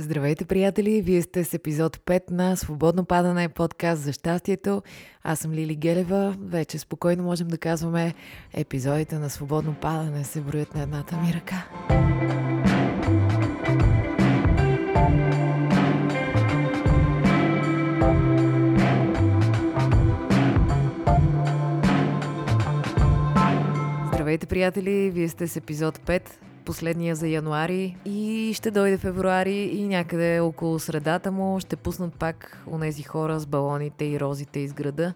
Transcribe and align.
Здравейте, 0.00 0.44
приятели! 0.44 1.02
Вие 1.02 1.22
сте 1.22 1.44
с 1.44 1.54
епизод 1.54 1.96
5 1.96 2.30
на 2.30 2.56
Свободно 2.56 3.04
падане 3.04 3.48
подкаст 3.48 4.02
за 4.02 4.12
щастието. 4.12 4.82
Аз 5.22 5.38
съм 5.38 5.52
Лили 5.52 5.74
Гелева. 5.74 6.36
Вече 6.40 6.78
спокойно 6.78 7.22
можем 7.22 7.48
да 7.48 7.58
казваме 7.58 8.14
епизодите 8.54 9.18
на 9.18 9.30
Свободно 9.30 9.74
падане 9.74 10.24
се 10.24 10.40
броят 10.40 10.74
на 10.74 10.82
едната 10.82 11.16
ми 11.16 11.34
ръка. 11.34 11.66
Здравейте, 24.12 24.46
приятели! 24.46 25.10
Вие 25.10 25.28
сте 25.28 25.48
с 25.48 25.56
епизод 25.56 25.98
5 25.98 26.30
последния 26.64 27.16
за 27.16 27.28
януари 27.28 27.96
и 28.04 28.52
ще 28.54 28.70
дойде 28.70 28.98
февруари 28.98 29.62
и 29.62 29.88
някъде 29.88 30.40
около 30.40 30.78
средата 30.78 31.32
му 31.32 31.60
ще 31.60 31.76
пуснат 31.76 32.14
пак 32.14 32.64
онези 32.70 33.02
хора 33.02 33.40
с 33.40 33.46
балоните 33.46 34.04
и 34.04 34.20
розите 34.20 34.60
из 34.60 34.72
града, 34.72 35.14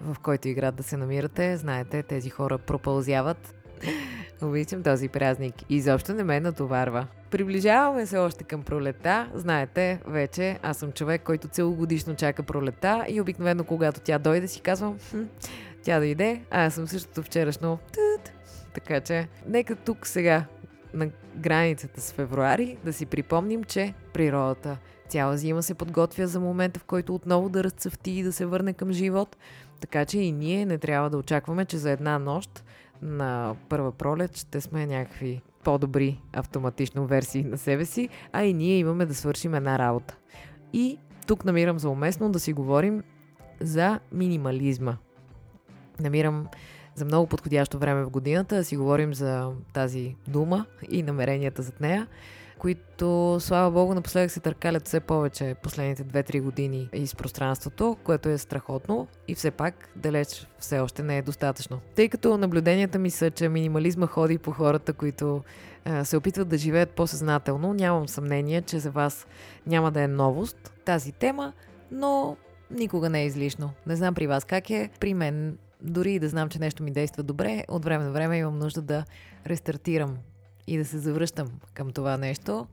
в 0.00 0.16
който 0.22 0.48
и 0.48 0.54
град 0.54 0.74
да 0.74 0.82
се 0.82 0.96
намирате. 0.96 1.56
Знаете, 1.56 2.02
тези 2.02 2.30
хора 2.30 2.58
пропълзяват. 2.58 3.54
Обичам 4.42 4.82
този 4.82 5.08
празник. 5.08 5.54
Изобщо 5.68 6.14
не 6.14 6.24
ме 6.24 6.40
натоварва. 6.40 7.06
Приближаваме 7.30 8.06
се 8.06 8.18
още 8.18 8.44
към 8.44 8.62
пролета. 8.62 9.28
Знаете, 9.34 10.00
вече 10.06 10.58
аз 10.62 10.76
съм 10.76 10.92
човек, 10.92 11.22
който 11.22 11.48
целогодишно 11.48 12.14
чака 12.14 12.42
пролета 12.42 13.04
и 13.08 13.20
обикновено 13.20 13.64
когато 13.64 14.00
тя 14.00 14.18
дойде 14.18 14.48
си 14.48 14.60
казвам, 14.60 14.98
хм, 15.10 15.22
тя 15.82 15.98
дойде, 15.98 16.40
а 16.50 16.64
аз 16.64 16.74
съм 16.74 16.86
същото 16.86 17.22
вчерашно. 17.22 17.78
Така 18.74 19.00
че, 19.00 19.28
нека 19.46 19.76
тук 19.76 20.06
сега 20.06 20.44
на 20.94 21.10
границата 21.36 22.00
с 22.00 22.12
февруари 22.12 22.76
да 22.84 22.92
си 22.92 23.06
припомним, 23.06 23.64
че 23.64 23.94
природата 24.12 24.78
цяла 25.08 25.36
зима 25.36 25.62
се 25.62 25.74
подготвя 25.74 26.26
за 26.26 26.40
момента, 26.40 26.80
в 26.80 26.84
който 26.84 27.14
отново 27.14 27.48
да 27.48 27.64
разцъфти 27.64 28.10
и 28.10 28.22
да 28.22 28.32
се 28.32 28.46
върне 28.46 28.72
към 28.72 28.92
живот. 28.92 29.36
Така 29.80 30.04
че 30.04 30.18
и 30.18 30.32
ние 30.32 30.66
не 30.66 30.78
трябва 30.78 31.10
да 31.10 31.18
очакваме, 31.18 31.64
че 31.64 31.78
за 31.78 31.90
една 31.90 32.18
нощ 32.18 32.64
на 33.02 33.56
първа 33.68 33.92
пролет 33.92 34.36
ще 34.36 34.60
сме 34.60 34.86
някакви 34.86 35.42
по-добри 35.64 36.20
автоматично 36.32 37.06
версии 37.06 37.44
на 37.44 37.58
себе 37.58 37.84
си, 37.84 38.08
а 38.32 38.44
и 38.44 38.54
ние 38.54 38.78
имаме 38.78 39.06
да 39.06 39.14
свършим 39.14 39.54
една 39.54 39.78
работа. 39.78 40.16
И 40.72 40.98
тук 41.26 41.44
намирам 41.44 41.78
за 41.78 41.88
уместно 41.88 42.30
да 42.30 42.40
си 42.40 42.52
говорим 42.52 43.02
за 43.60 44.00
минимализма. 44.12 44.96
Намирам 46.00 46.46
за 46.94 47.04
много 47.04 47.26
подходящо 47.26 47.78
време 47.78 48.04
в 48.04 48.10
годината 48.10 48.56
да 48.56 48.64
си 48.64 48.76
говорим 48.76 49.14
за 49.14 49.50
тази 49.72 50.16
дума 50.28 50.66
и 50.90 51.02
намеренията 51.02 51.62
зад 51.62 51.80
нея, 51.80 52.06
които, 52.58 53.36
слава 53.40 53.70
богу, 53.70 53.94
напоследък 53.94 54.30
се 54.30 54.40
търкалят 54.40 54.86
все 54.86 55.00
повече 55.00 55.54
последните 55.62 56.04
2-3 56.04 56.42
години 56.42 56.88
из 56.92 57.14
пространството, 57.14 57.96
което 58.04 58.28
е 58.28 58.38
страхотно 58.38 59.06
и 59.28 59.34
все 59.34 59.50
пак 59.50 59.88
далеч 59.96 60.46
все 60.58 60.78
още 60.78 61.02
не 61.02 61.18
е 61.18 61.22
достатъчно. 61.22 61.80
Тъй 61.94 62.08
като 62.08 62.38
наблюденията 62.38 62.98
ми 62.98 63.10
са, 63.10 63.30
че 63.30 63.48
минимализма 63.48 64.06
ходи 64.06 64.38
по 64.38 64.50
хората, 64.50 64.92
които 64.92 65.42
се 66.04 66.16
опитват 66.16 66.48
да 66.48 66.58
живеят 66.58 66.90
по-съзнателно, 66.90 67.74
нямам 67.74 68.08
съмнение, 68.08 68.62
че 68.62 68.78
за 68.78 68.90
вас 68.90 69.26
няма 69.66 69.90
да 69.90 70.02
е 70.02 70.08
новост 70.08 70.72
тази 70.84 71.12
тема, 71.12 71.52
но 71.90 72.36
никога 72.70 73.10
не 73.10 73.22
е 73.22 73.26
излишно. 73.26 73.70
Не 73.86 73.96
знам 73.96 74.14
при 74.14 74.26
вас 74.26 74.44
как 74.44 74.70
е, 74.70 74.90
при 75.00 75.14
мен 75.14 75.58
дори 75.84 76.14
и 76.14 76.18
да 76.18 76.28
знам, 76.28 76.48
че 76.48 76.58
нещо 76.58 76.82
ми 76.82 76.90
действа 76.90 77.22
добре, 77.22 77.64
от 77.68 77.84
време 77.84 78.04
на 78.04 78.12
време 78.12 78.38
имам 78.38 78.58
нужда 78.58 78.82
да 78.82 79.04
рестартирам 79.46 80.16
и 80.66 80.78
да 80.78 80.84
се 80.84 80.98
завръщам 80.98 81.48
към 81.74 81.92
това 81.92 82.16
нещо, 82.16 82.66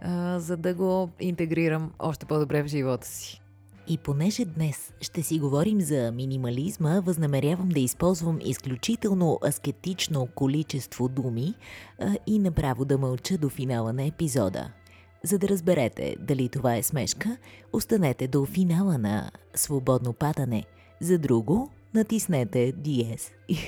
а, 0.00 0.40
за 0.40 0.56
да 0.56 0.74
го 0.74 1.10
интегрирам 1.20 1.92
още 1.98 2.26
по-добре 2.26 2.62
в 2.62 2.66
живота 2.66 3.06
си. 3.06 3.42
И 3.88 3.98
понеже 3.98 4.44
днес 4.44 4.92
ще 5.00 5.22
си 5.22 5.38
говорим 5.38 5.80
за 5.80 6.12
минимализма, 6.12 7.00
възнамерявам 7.00 7.68
да 7.68 7.80
използвам 7.80 8.38
изключително 8.44 9.38
аскетично 9.48 10.28
количество 10.34 11.08
думи 11.08 11.54
а, 11.98 12.16
и 12.26 12.38
направо 12.38 12.84
да 12.84 12.98
мълча 12.98 13.38
до 13.38 13.48
финала 13.48 13.92
на 13.92 14.04
епизода. 14.04 14.72
За 15.24 15.38
да 15.38 15.48
разберете 15.48 16.16
дали 16.20 16.48
това 16.48 16.76
е 16.76 16.82
смешка, 16.82 17.36
останете 17.72 18.28
до 18.28 18.46
финала 18.46 18.98
на 18.98 19.30
Свободно 19.54 20.12
падане. 20.12 20.64
За 21.00 21.18
друго, 21.18 21.70
натиснете 21.94 22.72
DS. 22.72 23.30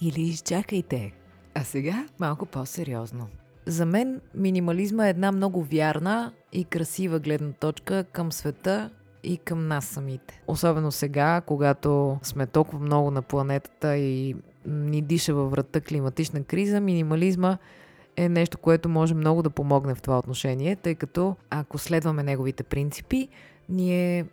Или 0.00 0.20
изчакайте. 0.22 1.12
А 1.54 1.64
сега 1.64 2.06
малко 2.20 2.46
по-сериозно. 2.46 3.28
За 3.66 3.86
мен 3.86 4.20
минимализма 4.34 5.06
е 5.06 5.10
една 5.10 5.32
много 5.32 5.62
вярна 5.62 6.32
и 6.52 6.64
красива 6.64 7.18
гледна 7.18 7.52
точка 7.52 8.04
към 8.04 8.32
света 8.32 8.90
и 9.24 9.36
към 9.36 9.68
нас 9.68 9.84
самите. 9.84 10.42
Особено 10.46 10.92
сега, 10.92 11.40
когато 11.46 12.18
сме 12.22 12.46
толкова 12.46 12.78
много 12.78 13.10
на 13.10 13.22
планетата 13.22 13.96
и 13.96 14.36
ни 14.66 15.02
диша 15.02 15.34
във 15.34 15.50
врата 15.50 15.80
климатична 15.80 16.44
криза, 16.44 16.80
минимализма 16.80 17.58
е 18.16 18.28
нещо, 18.28 18.58
което 18.58 18.88
може 18.88 19.14
много 19.14 19.42
да 19.42 19.50
помогне 19.50 19.94
в 19.94 20.02
това 20.02 20.18
отношение, 20.18 20.76
тъй 20.76 20.94
като 20.94 21.36
ако 21.50 21.78
следваме 21.78 22.22
неговите 22.22 22.62
принципи, 22.62 23.28
ние 23.72 24.24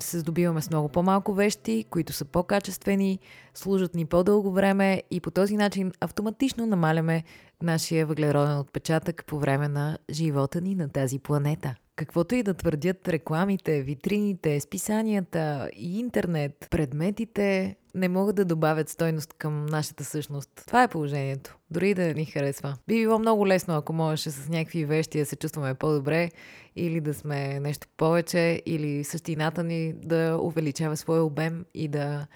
се 0.00 0.18
здобиваме 0.18 0.62
с 0.62 0.70
много 0.70 0.88
по-малко 0.88 1.34
вещи, 1.34 1.84
които 1.90 2.12
са 2.12 2.24
по-качествени, 2.24 3.18
служат 3.54 3.94
ни 3.94 4.04
по-дълго 4.04 4.52
време 4.52 5.02
и 5.10 5.20
по 5.20 5.30
този 5.30 5.56
начин 5.56 5.92
автоматично 6.00 6.66
намаляме 6.66 7.24
нашия 7.62 8.06
въглероден 8.06 8.58
отпечатък 8.58 9.24
по 9.26 9.38
време 9.38 9.68
на 9.68 9.98
живота 10.10 10.60
ни 10.60 10.74
на 10.74 10.88
тази 10.88 11.18
планета. 11.18 11.74
Каквото 11.98 12.34
и 12.34 12.42
да 12.42 12.54
твърдят 12.54 13.08
рекламите, 13.08 13.82
витрините, 13.82 14.60
списанията 14.60 15.70
и 15.76 15.98
интернет, 15.98 16.66
предметите 16.70 17.76
не 17.94 18.08
могат 18.08 18.36
да 18.36 18.44
добавят 18.44 18.88
стойност 18.88 19.32
към 19.32 19.66
нашата 19.66 20.04
същност. 20.04 20.50
Това 20.66 20.82
е 20.82 20.88
положението. 20.88 21.56
Дори 21.70 21.94
да 21.94 22.14
ни 22.14 22.24
харесва. 22.24 22.76
Би 22.88 22.94
било 22.94 23.18
много 23.18 23.46
лесно, 23.46 23.76
ако 23.76 23.92
можеше 23.92 24.30
с 24.30 24.48
някакви 24.48 24.84
вещи 24.84 25.18
да 25.18 25.26
се 25.26 25.36
чувстваме 25.36 25.74
по-добре 25.74 26.30
или 26.76 27.00
да 27.00 27.14
сме 27.14 27.60
нещо 27.60 27.86
повече, 27.96 28.62
или 28.66 29.04
същината 29.04 29.64
ни 29.64 29.92
да 29.92 30.38
увеличава 30.42 30.96
своя 30.96 31.24
обем 31.24 31.64
и 31.74 31.88
да 31.88 32.26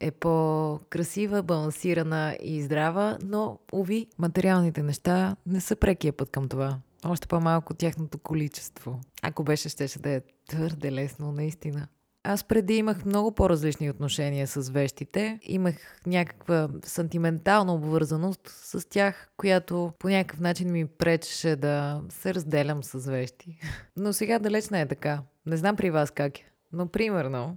е 0.00 0.10
по-красива, 0.10 1.42
балансирана 1.42 2.36
и 2.42 2.62
здрава, 2.62 3.18
но, 3.22 3.58
уви, 3.72 4.06
материалните 4.18 4.82
неща 4.82 5.36
не 5.46 5.60
са 5.60 5.76
прекия 5.76 6.12
път 6.12 6.30
към 6.30 6.48
това. 6.48 6.78
Още 7.04 7.28
по-малко 7.28 7.74
тяхното 7.74 8.18
количество. 8.18 9.00
Ако 9.22 9.44
беше, 9.44 9.68
щеше 9.68 9.98
да 9.98 10.10
е 10.10 10.20
твърде 10.48 10.92
лесно, 10.92 11.32
наистина. 11.32 11.88
Аз 12.24 12.44
преди 12.44 12.76
имах 12.76 13.04
много 13.04 13.34
по-различни 13.34 13.90
отношения 13.90 14.46
с 14.46 14.70
вещите. 14.70 15.38
Имах 15.42 15.74
някаква 16.06 16.68
сантиментална 16.84 17.74
обвързаност 17.74 18.40
с 18.48 18.88
тях, 18.88 19.30
която 19.36 19.92
по 19.98 20.08
някакъв 20.08 20.40
начин 20.40 20.72
ми 20.72 20.86
пречеше 20.86 21.56
да 21.56 22.02
се 22.08 22.34
разделям 22.34 22.84
с 22.84 23.10
вещи. 23.10 23.58
Но 23.96 24.12
сега 24.12 24.38
далеч 24.38 24.68
не 24.68 24.80
е 24.80 24.88
така. 24.88 25.22
Не 25.46 25.56
знам 25.56 25.76
при 25.76 25.90
вас 25.90 26.10
как 26.10 26.38
е. 26.38 26.50
Но 26.72 26.88
примерно, 26.88 27.56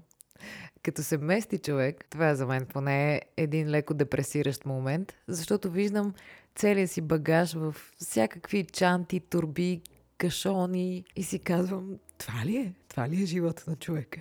като 0.84 1.03
се 1.03 1.18
мести 1.18 1.57
човек, 1.57 2.06
това 2.09 2.30
е 2.30 2.35
за 2.35 2.46
мен 2.46 2.66
поне 2.66 3.22
един 3.38 3.69
леко 3.69 3.94
депресиращ 3.94 4.66
момент, 4.66 5.13
защото 5.28 5.72
виждам 5.72 6.13
целия 6.56 6.88
си 6.88 7.01
багаж 7.01 7.53
в 7.53 7.75
всякакви 7.97 8.63
чанти, 8.63 9.19
турби, 9.19 9.81
кашони 10.17 11.03
и 11.16 11.23
си 11.23 11.39
казвам, 11.39 11.97
това 12.17 12.45
ли 12.45 12.57
е? 12.57 12.73
Това 12.88 13.09
ли 13.09 13.23
е 13.23 13.25
живота 13.25 13.63
на 13.67 13.75
човека? 13.75 14.19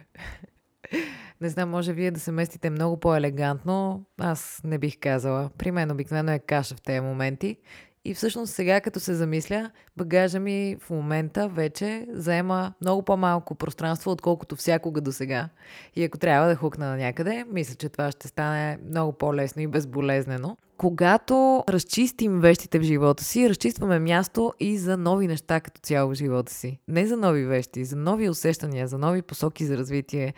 не 1.41 1.49
знам, 1.49 1.71
може 1.71 1.93
вие 1.93 2.11
да 2.11 2.21
се 2.21 2.33
местите 2.33 2.71
много 2.71 3.01
по-елегантно. 3.01 4.05
Аз 4.19 4.61
не 4.65 4.79
бих 4.79 4.99
казала. 5.01 5.51
При 5.59 5.71
мен 5.71 5.91
обикновено 5.91 6.33
е 6.33 6.39
каша 6.39 6.75
в 6.75 6.83
тези 6.83 7.01
моменти. 7.01 7.57
И 8.05 8.15
всъщност 8.15 8.55
сега, 8.55 8.81
като 8.81 9.01
се 9.01 9.15
замисля, 9.15 9.71
багажа 9.97 10.41
ми 10.41 10.77
в 10.81 10.91
момента 10.91 11.49
вече 11.49 12.07
заема 12.11 12.73
много 12.81 13.03
по-малко 13.03 13.55
пространство, 13.55 14.11
отколкото 14.11 14.57
всякога 14.57 15.01
до 15.01 15.13
сега. 15.13 15.49
И 15.97 16.05
ако 16.05 16.19
трябва 16.19 16.49
да 16.49 16.57
хукна 16.57 16.87
на 16.87 16.97
някъде, 16.97 17.45
мисля, 17.53 17.75
че 17.75 17.89
това 17.89 18.11
ще 18.11 18.29
стане 18.29 18.79
много 18.91 19.13
по-лесно 19.13 19.63
и 19.63 19.67
безболезнено. 19.67 20.57
Когато 20.77 21.65
разчистим 21.69 22.41
вещите 22.41 22.79
в 22.79 22.83
живота 22.83 23.25
си, 23.25 23.49
разчистваме 23.49 23.99
място 23.99 24.55
и 24.61 24.79
за 24.79 24.97
нови 24.97 25.27
неща 25.27 25.61
като 25.61 25.81
цяло 25.81 26.11
в 26.11 26.15
живота 26.15 26.53
си. 26.53 26.79
Не 26.89 27.07
за 27.07 27.17
нови 27.17 27.45
вещи, 27.45 27.85
за 27.85 27.97
нови 27.97 28.29
усещания, 28.29 28.89
за 28.89 28.99
нови 28.99 29.23
посоки 29.23 29.65
за 29.65 29.79
развитие, 29.79 30.35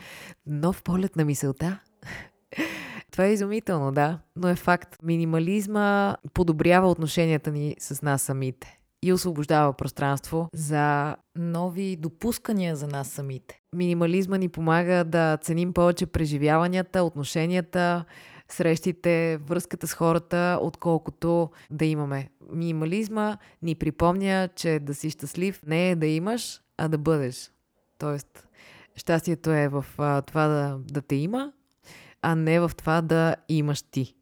нов 0.47 0.83
полет 0.83 1.17
на 1.17 1.25
мисълта. 1.25 1.79
Това 3.13 3.25
е 3.25 3.33
изумително, 3.33 3.93
да, 3.93 4.19
но 4.37 4.49
е 4.49 4.55
факт. 4.55 4.97
Минимализма 5.03 6.17
подобрява 6.35 6.91
отношенията 6.91 7.51
ни 7.51 7.77
с 7.79 8.03
нас 8.03 8.23
самите 8.23 8.79
и 9.05 9.13
освобождава 9.13 9.73
пространство 9.73 10.49
за 10.55 11.17
нови 11.37 11.97
допускания 11.97 12.77
за 12.77 12.87
нас 12.87 13.09
самите. 13.09 13.61
Минимализма 13.77 14.37
ни 14.37 14.49
помага 14.49 15.05
да 15.05 15.39
ценим 15.43 15.73
повече 15.73 16.07
преживяванията, 16.07 17.03
отношенията, 17.03 18.05
срещите, 18.49 19.39
връзката 19.47 19.87
с 19.87 19.95
хората, 19.95 20.59
отколкото 20.63 21.51
да 21.71 21.85
имаме. 21.85 22.29
Минимализма 22.53 23.37
ни 23.63 23.75
припомня, 23.75 24.49
че 24.57 24.79
да 24.79 24.95
си 24.95 25.11
щастлив 25.11 25.63
не 25.67 25.91
е 25.91 25.97
да 25.97 26.07
имаш, 26.07 26.61
а 26.79 26.89
да 26.89 26.99
бъдеш. 26.99 27.51
Тоест, 27.99 28.49
щастието 28.97 29.51
е 29.51 29.69
в 29.69 29.85
а, 29.99 30.23
това 30.23 30.47
да, 30.47 30.79
да 30.79 31.03
те 31.03 31.15
има, 31.15 31.53
а 32.23 32.35
не 32.35 32.61
в 32.61 32.71
това 32.77 33.03
да 33.03 33.37
имаш 33.49 33.83
ти. 33.83 34.15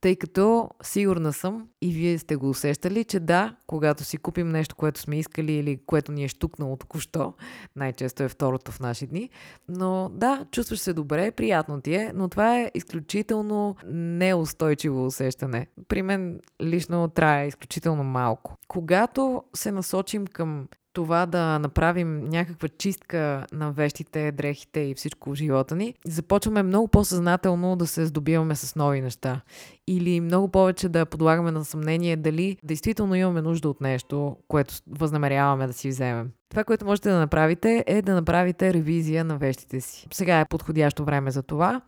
Тъй 0.00 0.16
като 0.16 0.70
сигурна 0.82 1.32
съм 1.32 1.68
и 1.82 1.92
вие 1.92 2.18
сте 2.18 2.36
го 2.36 2.50
усещали, 2.50 3.04
че 3.04 3.20
да, 3.20 3.56
когато 3.66 4.04
си 4.04 4.16
купим 4.16 4.48
нещо, 4.48 4.76
което 4.76 5.00
сме 5.00 5.18
искали 5.18 5.52
или 5.52 5.80
което 5.86 6.12
ни 6.12 6.24
е 6.24 6.28
штукнало 6.28 6.76
току-що, 6.76 7.34
най-често 7.76 8.22
е 8.22 8.28
второто 8.28 8.72
в 8.72 8.80
наши 8.80 9.06
дни, 9.06 9.30
но 9.68 10.10
да, 10.12 10.46
чувстваш 10.50 10.78
се 10.78 10.92
добре, 10.92 11.30
приятно 11.30 11.80
ти 11.80 11.94
е, 11.94 12.12
но 12.14 12.28
това 12.28 12.60
е 12.60 12.70
изключително 12.74 13.76
неустойчиво 13.92 15.06
усещане. 15.06 15.66
При 15.88 16.02
мен 16.02 16.40
лично 16.62 17.08
трае 17.08 17.46
изключително 17.46 18.04
малко. 18.04 18.56
Когато 18.68 19.44
се 19.54 19.72
насочим 19.72 20.26
към 20.26 20.68
това 20.98 21.26
да 21.26 21.58
направим 21.58 22.24
някаква 22.24 22.68
чистка 22.68 23.46
на 23.52 23.72
вещите, 23.72 24.32
дрехите 24.32 24.80
и 24.80 24.94
всичко 24.94 25.30
в 25.30 25.34
живота 25.34 25.76
ни, 25.76 25.94
започваме 26.06 26.62
много 26.62 26.88
по-съзнателно 26.88 27.76
да 27.76 27.86
се 27.86 28.06
здобиваме 28.06 28.56
с 28.56 28.76
нови 28.76 29.00
неща. 29.00 29.40
Или 29.86 30.20
много 30.20 30.48
повече 30.48 30.88
да 30.88 31.06
подлагаме 31.06 31.50
на 31.50 31.64
съмнение 31.64 32.16
дали 32.16 32.56
действително 32.62 33.14
имаме 33.14 33.42
нужда 33.42 33.68
от 33.68 33.80
нещо, 33.80 34.36
което 34.48 34.74
възнамеряваме 34.90 35.66
да 35.66 35.72
си 35.72 35.88
вземем. 35.88 36.30
Това, 36.50 36.64
което 36.64 36.84
можете 36.84 37.10
да 37.10 37.18
направите, 37.18 37.84
е 37.86 38.02
да 38.02 38.14
направите 38.14 38.74
ревизия 38.74 39.24
на 39.24 39.38
вещите 39.38 39.80
си. 39.80 40.06
Сега 40.12 40.40
е 40.40 40.48
подходящо 40.48 41.04
време 41.04 41.30
за 41.30 41.42
това. 41.42 41.80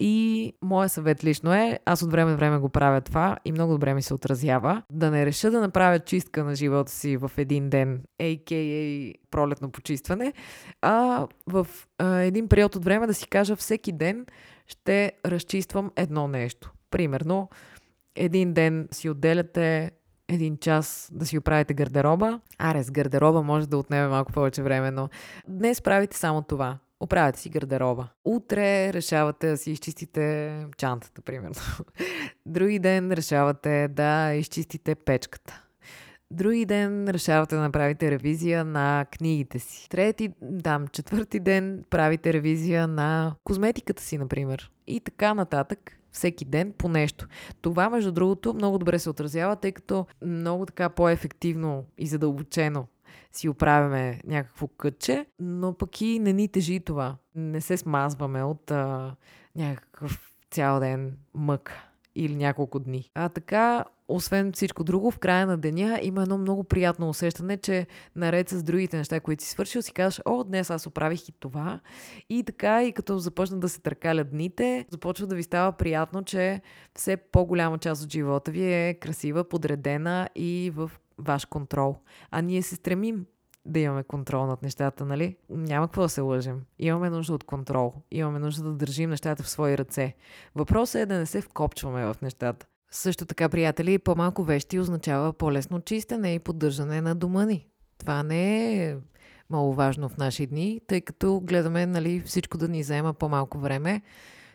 И 0.00 0.52
моят 0.62 0.92
съвет 0.92 1.24
лично 1.24 1.54
е, 1.54 1.78
аз 1.84 2.02
от 2.02 2.10
време 2.10 2.30
на 2.30 2.36
време 2.36 2.58
го 2.58 2.68
правя 2.68 3.00
това 3.00 3.36
и 3.44 3.52
много 3.52 3.72
добре 3.72 3.94
ми 3.94 4.02
се 4.02 4.14
отразява, 4.14 4.82
да 4.92 5.10
не 5.10 5.26
реша 5.26 5.50
да 5.50 5.60
направя 5.60 5.98
чистка 5.98 6.44
на 6.44 6.54
живота 6.54 6.92
си 6.92 7.16
в 7.16 7.30
един 7.36 7.70
ден, 7.70 8.02
a.k.a. 8.20 9.14
пролетно 9.30 9.70
почистване, 9.70 10.32
а 10.82 11.26
в 11.46 11.66
а, 11.98 12.16
един 12.16 12.48
период 12.48 12.76
от 12.76 12.84
време 12.84 13.06
да 13.06 13.14
си 13.14 13.28
кажа 13.28 13.56
всеки 13.56 13.92
ден 13.92 14.26
ще 14.66 15.12
разчиствам 15.26 15.90
едно 15.96 16.28
нещо. 16.28 16.72
Примерно, 16.90 17.48
един 18.16 18.52
ден 18.52 18.88
си 18.92 19.10
отделяте 19.10 19.90
един 20.28 20.56
час 20.56 21.10
да 21.12 21.26
си 21.26 21.38
оправите 21.38 21.74
гардероба. 21.74 22.40
Аре, 22.58 22.82
с 22.82 22.90
гардероба 22.90 23.42
може 23.42 23.68
да 23.68 23.78
отнеме 23.78 24.08
малко 24.08 24.32
повече 24.32 24.62
време, 24.62 24.90
но 24.90 25.08
днес 25.48 25.82
правите 25.82 26.16
само 26.16 26.42
това 26.42 26.78
оправяте 27.00 27.40
си 27.40 27.48
гардероба. 27.48 28.08
Утре 28.24 28.92
решавате 28.92 29.48
да 29.48 29.56
си 29.56 29.70
изчистите 29.70 30.66
чантата, 30.76 31.22
примерно. 31.22 31.54
Други 32.46 32.78
ден 32.78 33.12
решавате 33.12 33.88
да 33.88 34.34
изчистите 34.34 34.94
печката. 34.94 35.62
Други 36.30 36.64
ден 36.64 37.08
решавате 37.08 37.54
да 37.54 37.60
направите 37.60 38.10
ревизия 38.10 38.64
на 38.64 39.06
книгите 39.12 39.58
си. 39.58 39.88
Трети, 39.88 40.30
там, 40.64 40.88
четвърти 40.88 41.40
ден 41.40 41.84
правите 41.90 42.32
ревизия 42.32 42.88
на 42.88 43.34
козметиката 43.44 44.02
си, 44.02 44.18
например. 44.18 44.70
И 44.86 45.00
така 45.00 45.34
нататък 45.34 45.98
всеки 46.12 46.44
ден 46.44 46.72
по 46.78 46.88
нещо. 46.88 47.26
Това, 47.60 47.90
между 47.90 48.12
другото, 48.12 48.54
много 48.54 48.78
добре 48.78 48.98
се 48.98 49.10
отразява, 49.10 49.56
тъй 49.56 49.72
като 49.72 50.06
много 50.22 50.66
така 50.66 50.88
по-ефективно 50.88 51.84
и 51.98 52.06
задълбочено 52.06 52.86
си 53.32 53.48
оправяме 53.48 54.20
някакво 54.26 54.66
кътче, 54.66 55.26
но 55.38 55.74
пък 55.74 56.00
и 56.00 56.18
не 56.18 56.32
ни 56.32 56.48
тежи 56.48 56.80
това. 56.80 57.16
Не 57.34 57.60
се 57.60 57.76
смазваме 57.76 58.42
от 58.42 58.70
а, 58.70 59.16
някакъв 59.56 60.30
цял 60.50 60.80
ден 60.80 61.16
мък 61.34 61.72
или 62.14 62.36
няколко 62.36 62.78
дни. 62.78 63.10
А 63.14 63.28
така, 63.28 63.84
освен 64.08 64.52
всичко 64.52 64.84
друго, 64.84 65.10
в 65.10 65.18
края 65.18 65.46
на 65.46 65.58
деня 65.58 65.98
има 66.02 66.22
едно 66.22 66.38
много 66.38 66.64
приятно 66.64 67.08
усещане, 67.08 67.56
че 67.56 67.86
наред 68.16 68.48
с 68.48 68.62
другите 68.62 68.96
неща, 68.96 69.20
които 69.20 69.44
си 69.44 69.50
свършил, 69.50 69.82
си 69.82 69.92
казваш, 69.92 70.20
о, 70.24 70.44
днес 70.44 70.70
аз 70.70 70.86
оправих 70.86 71.28
и 71.28 71.32
това. 71.32 71.80
И 72.30 72.42
така, 72.42 72.84
и 72.84 72.92
като 72.92 73.18
започнат 73.18 73.60
да 73.60 73.68
се 73.68 73.80
търкалят 73.80 74.30
дните, 74.30 74.86
започва 74.90 75.26
да 75.26 75.34
ви 75.34 75.42
става 75.42 75.72
приятно, 75.72 76.24
че 76.24 76.60
все 76.94 77.16
по-голяма 77.16 77.78
част 77.78 78.04
от 78.04 78.12
живота 78.12 78.50
ви 78.50 78.72
е 78.72 78.94
красива, 78.94 79.44
подредена 79.44 80.28
и 80.34 80.72
в 80.74 80.90
ваш 81.18 81.44
контрол. 81.44 81.96
А 82.30 82.42
ние 82.42 82.62
се 82.62 82.74
стремим 82.74 83.26
да 83.64 83.80
имаме 83.80 84.02
контрол 84.02 84.46
над 84.46 84.62
нещата, 84.62 85.04
нали? 85.04 85.36
Няма 85.50 85.86
какво 85.88 86.02
да 86.02 86.08
се 86.08 86.20
лъжим. 86.20 86.62
Имаме 86.78 87.10
нужда 87.10 87.34
от 87.34 87.44
контрол. 87.44 87.94
Имаме 88.10 88.38
нужда 88.38 88.62
да 88.62 88.72
държим 88.72 89.10
нещата 89.10 89.42
в 89.42 89.48
свои 89.48 89.78
ръце. 89.78 90.14
Въпросът 90.54 91.00
е 91.00 91.06
да 91.06 91.18
не 91.18 91.26
се 91.26 91.40
вкопчваме 91.40 92.04
в 92.04 92.16
нещата. 92.22 92.66
Също 92.90 93.26
така, 93.26 93.48
приятели, 93.48 93.98
по-малко 93.98 94.44
вещи 94.44 94.78
означава 94.78 95.32
по-лесно 95.32 95.80
чистене 95.80 96.34
и 96.34 96.38
поддържане 96.38 97.00
на 97.00 97.14
дома 97.14 97.44
ни. 97.44 97.66
Това 97.98 98.22
не 98.22 98.84
е 98.84 98.96
маловажно 99.50 100.08
в 100.08 100.16
наши 100.16 100.46
дни, 100.46 100.80
тъй 100.86 101.00
като 101.00 101.40
гледаме 101.40 101.86
нали, 101.86 102.20
всичко 102.20 102.58
да 102.58 102.68
ни 102.68 102.82
заема 102.82 103.14
по-малко 103.14 103.58
време, 103.58 104.02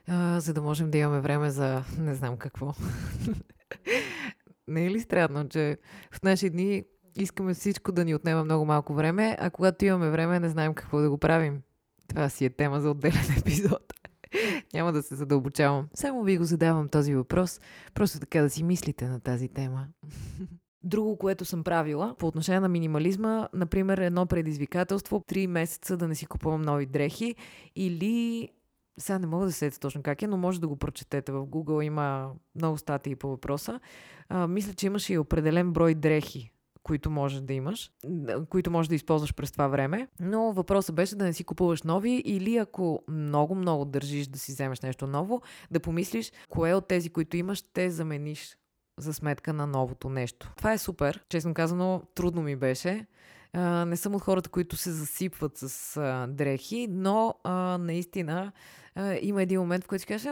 а, 0.07 0.39
за 0.39 0.53
да 0.53 0.61
можем 0.61 0.91
да 0.91 0.97
имаме 0.97 1.19
време 1.19 1.49
за 1.49 1.83
не 1.97 2.15
знам 2.15 2.37
какво. 2.37 2.73
Не 4.67 4.85
е 4.85 4.91
ли 4.91 4.99
странно, 4.99 5.49
че 5.49 5.77
в 6.11 6.23
наши 6.23 6.49
дни 6.49 6.83
искаме 7.15 7.53
всичко 7.53 7.91
да 7.91 8.05
ни 8.05 8.15
отнема 8.15 8.43
много 8.43 8.65
малко 8.65 8.93
време, 8.93 9.37
а 9.39 9.49
когато 9.49 9.85
имаме 9.85 10.09
време, 10.09 10.39
не 10.39 10.49
знаем 10.49 10.73
какво 10.73 10.99
да 11.01 11.09
го 11.09 11.17
правим? 11.17 11.61
Това 12.07 12.29
си 12.29 12.45
е 12.45 12.49
тема 12.49 12.81
за 12.81 12.89
отделен 12.91 13.23
епизод. 13.39 13.93
Няма 14.73 14.91
да 14.91 15.03
се 15.03 15.15
задълбочавам. 15.15 15.87
Само 15.93 16.23
ви 16.23 16.37
го 16.37 16.43
задавам 16.43 16.89
този 16.89 17.15
въпрос, 17.15 17.59
просто 17.93 18.19
така 18.19 18.41
да 18.41 18.49
си 18.49 18.63
мислите 18.63 19.07
на 19.07 19.19
тази 19.19 19.47
тема. 19.47 19.87
Друго, 20.83 21.17
което 21.17 21.45
съм 21.45 21.63
правила 21.63 22.15
по 22.19 22.27
отношение 22.27 22.59
на 22.59 22.69
минимализма, 22.69 23.47
например, 23.53 23.97
едно 23.97 24.25
предизвикателство, 24.25 25.23
три 25.27 25.47
месеца 25.47 25.97
да 25.97 26.07
не 26.07 26.15
си 26.15 26.25
купувам 26.25 26.61
нови 26.61 26.85
дрехи 26.85 27.35
или 27.75 28.49
сега 28.99 29.19
не 29.19 29.27
мога 29.27 29.45
да 29.45 29.51
се 29.51 29.71
точно 29.71 30.03
как 30.03 30.21
е, 30.21 30.27
но 30.27 30.38
може 30.38 30.61
да 30.61 30.67
го 30.67 30.75
прочетете. 30.75 31.31
В 31.31 31.45
Google 31.45 31.83
има 31.83 32.31
много 32.55 32.77
статии 32.77 33.15
по 33.15 33.29
въпроса. 33.29 33.79
А, 34.29 34.47
мисля, 34.47 34.73
че 34.73 34.85
имаше 34.85 35.13
и 35.13 35.17
определен 35.17 35.73
брой 35.73 35.95
дрехи, 35.95 36.51
които 36.83 37.09
можеш 37.09 37.41
да 37.41 37.53
имаш, 37.53 37.91
които 38.49 38.71
можеш 38.71 38.88
да 38.88 38.95
използваш 38.95 39.33
през 39.33 39.51
това 39.51 39.67
време. 39.67 40.07
Но 40.19 40.53
въпросът 40.53 40.95
беше 40.95 41.15
да 41.15 41.25
не 41.25 41.33
си 41.33 41.43
купуваш 41.43 41.83
нови 41.83 42.11
или 42.25 42.57
ако 42.57 43.03
много-много 43.07 43.85
държиш 43.85 44.27
да 44.27 44.39
си 44.39 44.51
вземеш 44.51 44.81
нещо 44.81 45.07
ново, 45.07 45.41
да 45.71 45.79
помислиш 45.79 46.31
кое 46.49 46.73
от 46.73 46.88
тези, 46.88 47.09
които 47.09 47.38
имаш, 47.38 47.57
ще 47.57 47.91
замениш 47.91 48.57
за 48.97 49.13
сметка 49.13 49.53
на 49.53 49.67
новото 49.67 50.09
нещо. 50.09 50.53
Това 50.57 50.73
е 50.73 50.77
супер. 50.77 51.23
Честно 51.29 51.53
казано, 51.53 52.01
трудно 52.15 52.41
ми 52.41 52.55
беше. 52.55 53.05
Не 53.86 53.98
съм 53.98 54.15
от 54.15 54.21
хората, 54.21 54.50
които 54.50 54.77
се 54.77 54.92
засипват 54.92 55.58
с 55.58 55.98
а, 55.98 56.27
дрехи, 56.27 56.88
но 56.89 57.36
а, 57.43 57.77
наистина 57.77 58.51
а, 58.96 59.17
има 59.22 59.41
един 59.41 59.60
момент, 59.60 59.84
в 59.84 59.88
който 59.88 60.01
си 60.01 60.08
кажеш, 60.08 60.31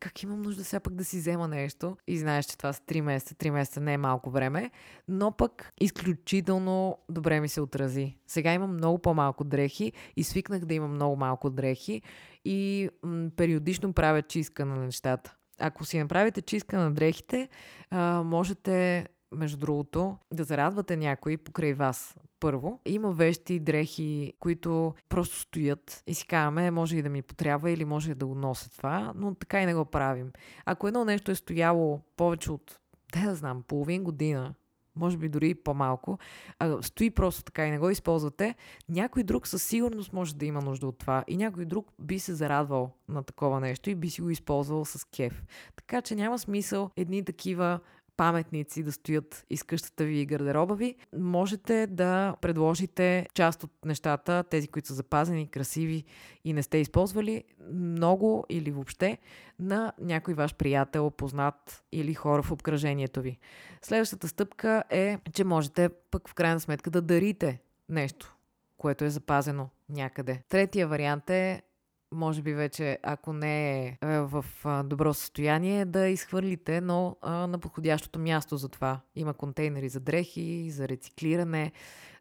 как 0.00 0.22
имам 0.22 0.42
нужда 0.42 0.64
сега 0.64 0.80
пък 0.80 0.94
да 0.94 1.04
си 1.04 1.18
взема 1.18 1.48
нещо. 1.48 1.96
И 2.06 2.18
знаеш, 2.18 2.46
че 2.46 2.58
това 2.58 2.72
са 2.72 2.80
3 2.80 3.00
месеца. 3.00 3.34
3 3.34 3.50
месеца 3.50 3.80
не 3.80 3.92
е 3.92 3.98
малко 3.98 4.30
време, 4.30 4.70
но 5.08 5.32
пък 5.32 5.72
изключително 5.80 6.98
добре 7.08 7.40
ми 7.40 7.48
се 7.48 7.60
отрази. 7.60 8.16
Сега 8.26 8.52
имам 8.52 8.74
много 8.74 8.98
по-малко 8.98 9.44
дрехи 9.44 9.92
и 10.16 10.24
свикнах 10.24 10.64
да 10.64 10.74
имам 10.74 10.90
много 10.92 11.16
малко 11.16 11.50
дрехи 11.50 12.02
и 12.44 12.90
м- 13.02 13.30
периодично 13.36 13.92
правя 13.92 14.22
чистка 14.22 14.64
на 14.64 14.76
нещата. 14.76 15.34
Ако 15.60 15.84
си 15.84 15.98
направите 15.98 16.42
чистка 16.42 16.78
на 16.78 16.92
дрехите, 16.92 17.48
а, 17.90 18.22
можете 18.22 19.06
между 19.32 19.56
другото, 19.56 20.16
да 20.32 20.44
зарадвате 20.44 20.96
някой 20.96 21.36
покрай 21.36 21.74
вас. 21.74 22.16
Първо, 22.40 22.80
има 22.86 23.12
вещи 23.12 23.54
и 23.54 23.60
дрехи, 23.60 24.32
които 24.40 24.94
просто 25.08 25.36
стоят 25.36 26.02
и 26.06 26.14
си 26.14 26.26
казваме, 26.26 26.70
може 26.70 26.96
и 26.96 27.02
да 27.02 27.08
ми 27.08 27.22
потрябва 27.22 27.70
или 27.70 27.84
може 27.84 28.14
да 28.14 28.26
го 28.26 28.34
нося 28.34 28.70
това, 28.70 29.12
но 29.16 29.34
така 29.34 29.62
и 29.62 29.66
не 29.66 29.74
го 29.74 29.84
правим. 29.84 30.32
Ако 30.66 30.88
едно 30.88 31.04
нещо 31.04 31.30
е 31.30 31.34
стояло 31.34 32.00
повече 32.16 32.52
от, 32.52 32.78
да 33.12 33.34
знам, 33.34 33.62
половин 33.62 34.04
година, 34.04 34.54
може 34.98 35.16
би 35.16 35.28
дори 35.28 35.54
по-малко, 35.54 36.18
а 36.58 36.82
стои 36.82 37.10
просто 37.10 37.42
така 37.42 37.66
и 37.66 37.70
не 37.70 37.78
го 37.78 37.90
използвате, 37.90 38.54
някой 38.88 39.22
друг 39.22 39.46
със 39.46 39.62
сигурност 39.62 40.12
може 40.12 40.36
да 40.36 40.46
има 40.46 40.60
нужда 40.60 40.86
от 40.86 40.98
това 40.98 41.24
и 41.28 41.36
някой 41.36 41.64
друг 41.64 41.92
би 41.98 42.18
се 42.18 42.34
зарадвал 42.34 42.90
на 43.08 43.22
такова 43.22 43.60
нещо 43.60 43.90
и 43.90 43.94
би 43.94 44.10
си 44.10 44.20
го 44.20 44.30
използвал 44.30 44.84
с 44.84 45.04
кеф. 45.04 45.44
Така 45.76 46.02
че 46.02 46.14
няма 46.14 46.38
смисъл 46.38 46.90
едни 46.96 47.24
такива 47.24 47.80
паметници 48.18 48.82
да 48.82 48.92
стоят 48.92 49.46
из 49.50 49.62
къщата 49.62 50.04
ви 50.04 50.18
и 50.18 50.26
гардероба 50.26 50.74
ви, 50.74 50.96
можете 51.18 51.86
да 51.86 52.36
предложите 52.40 53.26
част 53.34 53.64
от 53.64 53.70
нещата, 53.84 54.44
тези, 54.50 54.68
които 54.68 54.88
са 54.88 54.94
запазени, 54.94 55.50
красиви 55.50 56.04
и 56.44 56.52
не 56.52 56.62
сте 56.62 56.78
използвали, 56.78 57.44
много 57.72 58.44
или 58.48 58.70
въобще 58.70 59.18
на 59.58 59.92
някой 60.00 60.34
ваш 60.34 60.54
приятел, 60.54 61.10
познат 61.10 61.84
или 61.92 62.14
хора 62.14 62.42
в 62.42 62.50
обкръжението 62.52 63.22
ви. 63.22 63.38
Следващата 63.82 64.28
стъпка 64.28 64.84
е, 64.90 65.18
че 65.32 65.44
можете 65.44 65.88
пък 66.10 66.28
в 66.28 66.34
крайна 66.34 66.60
сметка 66.60 66.90
да 66.90 67.02
дарите 67.02 67.60
нещо, 67.88 68.36
което 68.76 69.04
е 69.04 69.10
запазено 69.10 69.68
някъде. 69.88 70.42
Третия 70.48 70.88
вариант 70.88 71.30
е 71.30 71.62
може 72.12 72.42
би 72.42 72.54
вече, 72.54 72.98
ако 73.02 73.32
не 73.32 73.86
е 73.86 73.98
в 74.02 74.44
добро 74.84 75.14
състояние, 75.14 75.84
да 75.84 76.08
изхвърлите, 76.08 76.80
но 76.80 77.16
на 77.22 77.58
подходящото 77.58 78.18
място 78.18 78.56
за 78.56 78.68
това. 78.68 79.00
Има 79.14 79.34
контейнери 79.34 79.88
за 79.88 80.00
дрехи, 80.00 80.70
за 80.70 80.88
рециклиране. 80.88 81.72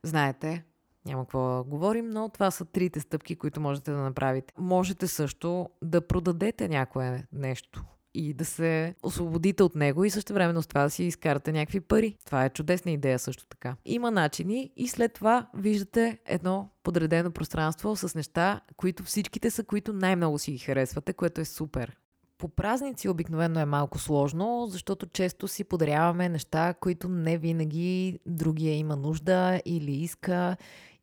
Знаете, 0.03 0.63
няма 1.05 1.23
какво 1.23 1.57
да 1.57 1.63
говорим, 1.63 2.09
но 2.09 2.29
това 2.29 2.51
са 2.51 2.65
трите 2.65 2.99
стъпки, 2.99 3.35
които 3.35 3.61
можете 3.61 3.91
да 3.91 3.97
направите. 3.97 4.53
Можете 4.57 5.07
също 5.07 5.69
да 5.81 6.07
продадете 6.07 6.67
някое 6.67 7.23
нещо 7.33 7.83
и 8.13 8.33
да 8.33 8.45
се 8.45 8.95
освободите 9.03 9.63
от 9.63 9.75
него 9.75 10.03
и 10.03 10.09
също 10.09 10.33
времено 10.33 10.61
с 10.61 10.67
това 10.67 10.83
да 10.83 10.89
си 10.89 11.03
изкарате 11.03 11.51
някакви 11.51 11.79
пари. 11.79 12.17
Това 12.25 12.45
е 12.45 12.49
чудесна 12.49 12.91
идея 12.91 13.19
също 13.19 13.45
така. 13.47 13.75
Има 13.85 14.11
начини 14.11 14.71
и 14.75 14.87
след 14.87 15.13
това 15.13 15.49
виждате 15.53 16.19
едно 16.25 16.69
подредено 16.83 17.31
пространство 17.31 17.95
с 17.95 18.15
неща, 18.15 18.61
които 18.77 19.03
всичките 19.03 19.51
са, 19.51 19.63
които 19.63 19.93
най-много 19.93 20.39
си 20.39 20.51
ги 20.51 20.57
харесвате, 20.57 21.13
което 21.13 21.41
е 21.41 21.45
супер. 21.45 21.97
По 22.37 22.49
празници 22.49 23.09
обикновено 23.09 23.59
е 23.59 23.65
малко 23.65 23.99
сложно, 23.99 24.67
защото 24.69 25.05
често 25.05 25.47
си 25.47 25.63
подаряваме 25.63 26.29
неща, 26.29 26.73
които 26.73 27.09
не 27.09 27.37
винаги 27.37 28.19
другия 28.25 28.77
има 28.77 28.95
нужда 28.95 29.61
или 29.65 29.91
иска, 29.91 30.57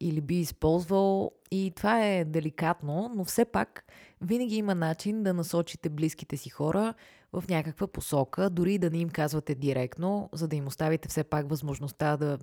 или 0.04 0.20
би 0.20 0.40
използвал. 0.40 1.30
И 1.50 1.72
това 1.76 2.06
е 2.06 2.24
деликатно, 2.24 3.12
но 3.14 3.24
все 3.24 3.44
пак 3.44 3.84
винаги 4.20 4.56
има 4.56 4.74
начин 4.74 5.22
да 5.22 5.34
насочите 5.34 5.88
близките 5.88 6.36
си 6.36 6.50
хора 6.50 6.94
в 7.32 7.44
някаква 7.48 7.86
посока, 7.86 8.50
дори 8.50 8.78
да 8.78 8.90
не 8.90 8.98
им 8.98 9.08
казвате 9.08 9.54
директно, 9.54 10.28
за 10.32 10.48
да 10.48 10.56
им 10.56 10.66
оставите 10.66 11.08
все 11.08 11.24
пак 11.24 11.48
възможността 11.48 12.16
да 12.16 12.38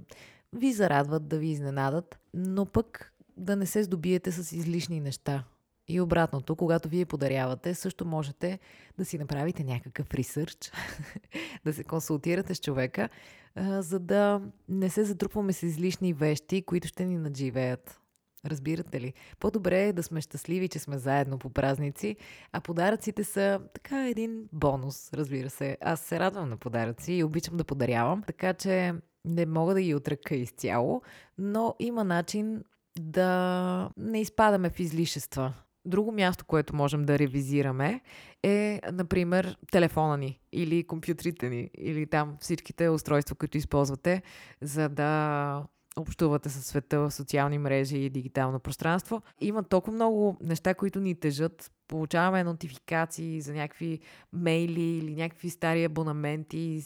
ви 0.54 0.74
зарадват, 0.74 1.28
да 1.28 1.38
ви 1.38 1.48
изненадат, 1.48 2.20
но 2.34 2.66
пък 2.66 3.14
да 3.38 3.56
не 3.56 3.66
се 3.66 3.84
здобиете 3.84 4.32
с 4.32 4.52
излишни 4.52 5.00
неща. 5.00 5.44
И 5.92 6.02
обратното, 6.02 6.56
когато 6.56 6.90
вие 6.90 7.06
подарявате, 7.06 7.74
също 7.74 8.06
можете 8.06 8.60
да 8.98 9.06
си 9.06 9.18
направите 9.18 9.64
някакъв 9.64 10.14
ресърч, 10.14 10.72
да 11.66 11.74
се 11.74 11.84
консултирате 11.84 12.56
с 12.56 12.60
човека, 12.60 13.10
за 13.58 14.00
да 14.00 14.42
не 14.70 14.90
се 14.90 15.04
затрупваме 15.04 15.54
с 15.54 15.64
излишни 15.64 16.14
вещи, 16.14 16.62
които 16.62 16.88
ще 16.88 17.06
ни 17.06 17.18
надживеят. 17.18 18.02
Разбирате 18.46 19.02
ли? 19.02 19.14
По-добре 19.40 19.84
е 19.84 19.94
да 19.94 20.04
сме 20.04 20.22
щастливи, 20.22 20.68
че 20.68 20.80
сме 20.80 20.98
заедно 20.98 21.38
по 21.38 21.50
празници, 21.50 22.16
а 22.52 22.62
подаръците 22.62 23.24
са 23.24 23.60
така 23.74 24.08
един 24.08 24.50
бонус, 24.54 25.14
разбира 25.14 25.50
се. 25.50 25.78
Аз 25.82 26.00
се 26.00 26.20
радвам 26.20 26.50
на 26.50 26.58
подаръци 26.58 27.14
и 27.14 27.24
обичам 27.24 27.58
да 27.58 27.64
подарявам, 27.64 28.24
така 28.28 28.54
че 28.54 28.94
не 29.26 29.46
мога 29.46 29.74
да 29.74 29.82
ги 29.82 29.96
отръка 29.96 30.36
изцяло, 30.36 31.02
но 31.38 31.76
има 31.80 32.04
начин 32.04 32.64
да 33.00 33.90
не 33.98 34.22
изпадаме 34.22 34.70
в 34.70 34.80
излишества. 34.80 35.54
Друго 35.86 36.12
място, 36.12 36.46
което 36.46 36.76
можем 36.76 37.04
да 37.04 37.20
ревизираме 37.20 38.02
е, 38.44 38.82
например, 38.92 39.58
телефона 39.72 40.18
ни 40.18 40.40
или 40.52 40.84
компютрите 40.84 41.50
ни 41.50 41.70
или 41.78 42.06
там 42.06 42.38
всичките 42.40 42.90
устройства, 42.90 43.36
които 43.36 43.58
използвате, 43.58 44.22
за 44.62 44.90
да 44.90 45.64
общувате 45.98 46.50
със 46.50 46.66
света 46.66 47.00
в 47.00 47.12
социални 47.12 47.58
мрежи 47.58 47.98
и 47.98 48.10
дигитално 48.10 48.60
пространство. 48.60 49.22
Има 49.42 49.64
толкова 49.64 49.94
много 49.94 50.38
неща, 50.42 50.74
които 50.74 51.00
ни 51.00 51.16
тежат 51.16 51.72
получаваме 51.88 52.44
нотификации 52.44 53.42
за 53.42 53.54
някакви 53.54 54.00
мейли 54.34 54.82
или 54.82 55.16
някакви 55.16 55.50
стари 55.50 55.84
абонаменти 55.84 56.84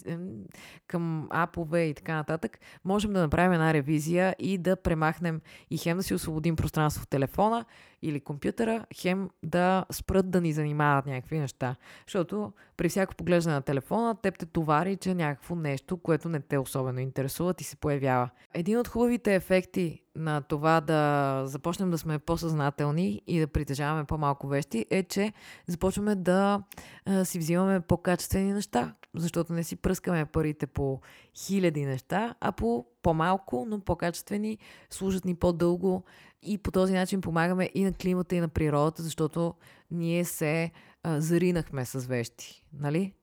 към 0.87 1.27
апове 1.29 1.83
и 1.83 1.93
така 1.93 2.15
нататък, 2.15 2.59
можем 2.85 3.13
да 3.13 3.19
направим 3.19 3.53
една 3.53 3.73
ревизия 3.73 4.35
и 4.39 4.57
да 4.57 4.75
премахнем 4.75 5.41
и 5.69 5.77
хем 5.77 5.97
да 5.97 6.03
си 6.03 6.13
освободим 6.13 6.55
пространство 6.55 7.03
в 7.03 7.07
телефона 7.07 7.65
или 8.05 8.19
компютъра, 8.19 8.85
хем 8.95 9.29
да 9.43 9.85
спрат 9.91 10.31
да 10.31 10.41
ни 10.41 10.53
занимават 10.53 11.05
някакви 11.05 11.39
неща. 11.39 11.75
Защото 12.07 12.53
при 12.77 12.89
всяко 12.89 13.15
поглеждане 13.15 13.55
на 13.55 13.61
телефона, 13.61 14.15
теб 14.15 14.39
те 14.39 14.45
товари, 14.45 14.95
че 14.97 15.13
някакво 15.13 15.55
нещо, 15.55 15.97
което 15.97 16.29
не 16.29 16.39
те 16.39 16.57
особено 16.57 16.99
интересува, 16.99 17.53
ти 17.53 17.63
се 17.63 17.75
появява. 17.75 18.29
Един 18.53 18.79
от 18.79 18.87
хубавите 18.87 19.35
ефекти 19.35 20.01
на 20.15 20.41
това 20.41 20.81
да 20.81 21.41
започнем 21.45 21.91
да 21.91 21.97
сме 21.97 22.19
по-съзнателни 22.19 23.21
и 23.27 23.39
да 23.39 23.47
притежаваме 23.47 24.03
по-малко 24.03 24.47
вещи 24.47 24.85
е, 24.89 25.03
че 25.03 25.33
започваме 25.67 26.15
да 26.15 26.61
а, 27.05 27.25
си 27.25 27.39
взимаме 27.39 27.79
по-качествени 27.79 28.53
неща, 28.53 28.93
защото 29.17 29.53
не 29.53 29.63
си 29.63 29.75
пръскаме 29.75 30.25
парите 30.25 30.67
по 30.67 31.01
хиляди 31.35 31.85
неща, 31.85 32.35
а 32.39 32.51
по 32.51 32.85
по-малко, 33.01 33.65
но 33.67 33.79
по-качествени, 33.79 34.57
служат 34.89 35.25
ни 35.25 35.35
по-дълго 35.35 36.03
и 36.41 36.57
по 36.57 36.71
този 36.71 36.93
начин 36.93 37.21
помагаме 37.21 37.69
и 37.73 37.83
на 37.83 37.93
климата, 37.93 38.35
и 38.35 38.39
на 38.39 38.47
природата, 38.47 39.03
защото 39.03 39.53
ние 39.91 40.25
се 40.25 40.71
а, 41.03 41.21
заринахме 41.21 41.85
с 41.85 41.99
вещи, 41.99 42.65
нали? 42.73 43.13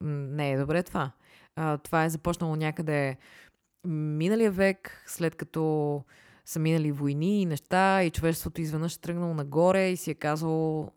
Не 0.00 0.52
е 0.52 0.58
добре 0.58 0.82
това. 0.82 1.10
А, 1.56 1.78
това 1.78 2.04
е 2.04 2.10
започнало 2.10 2.56
някъде 2.56 3.16
миналия 3.84 4.50
век, 4.50 5.04
след 5.06 5.34
като 5.34 6.02
са 6.44 6.58
минали 6.58 6.92
войни 6.92 7.42
и 7.42 7.46
неща 7.46 8.02
и 8.02 8.10
човечеството 8.10 8.60
изведнъж 8.60 8.94
е 8.94 9.00
тръгнало 9.00 9.34
нагоре 9.34 9.88
и 9.88 9.96
си 9.96 10.10
е 10.10 10.14
казало 10.14 10.90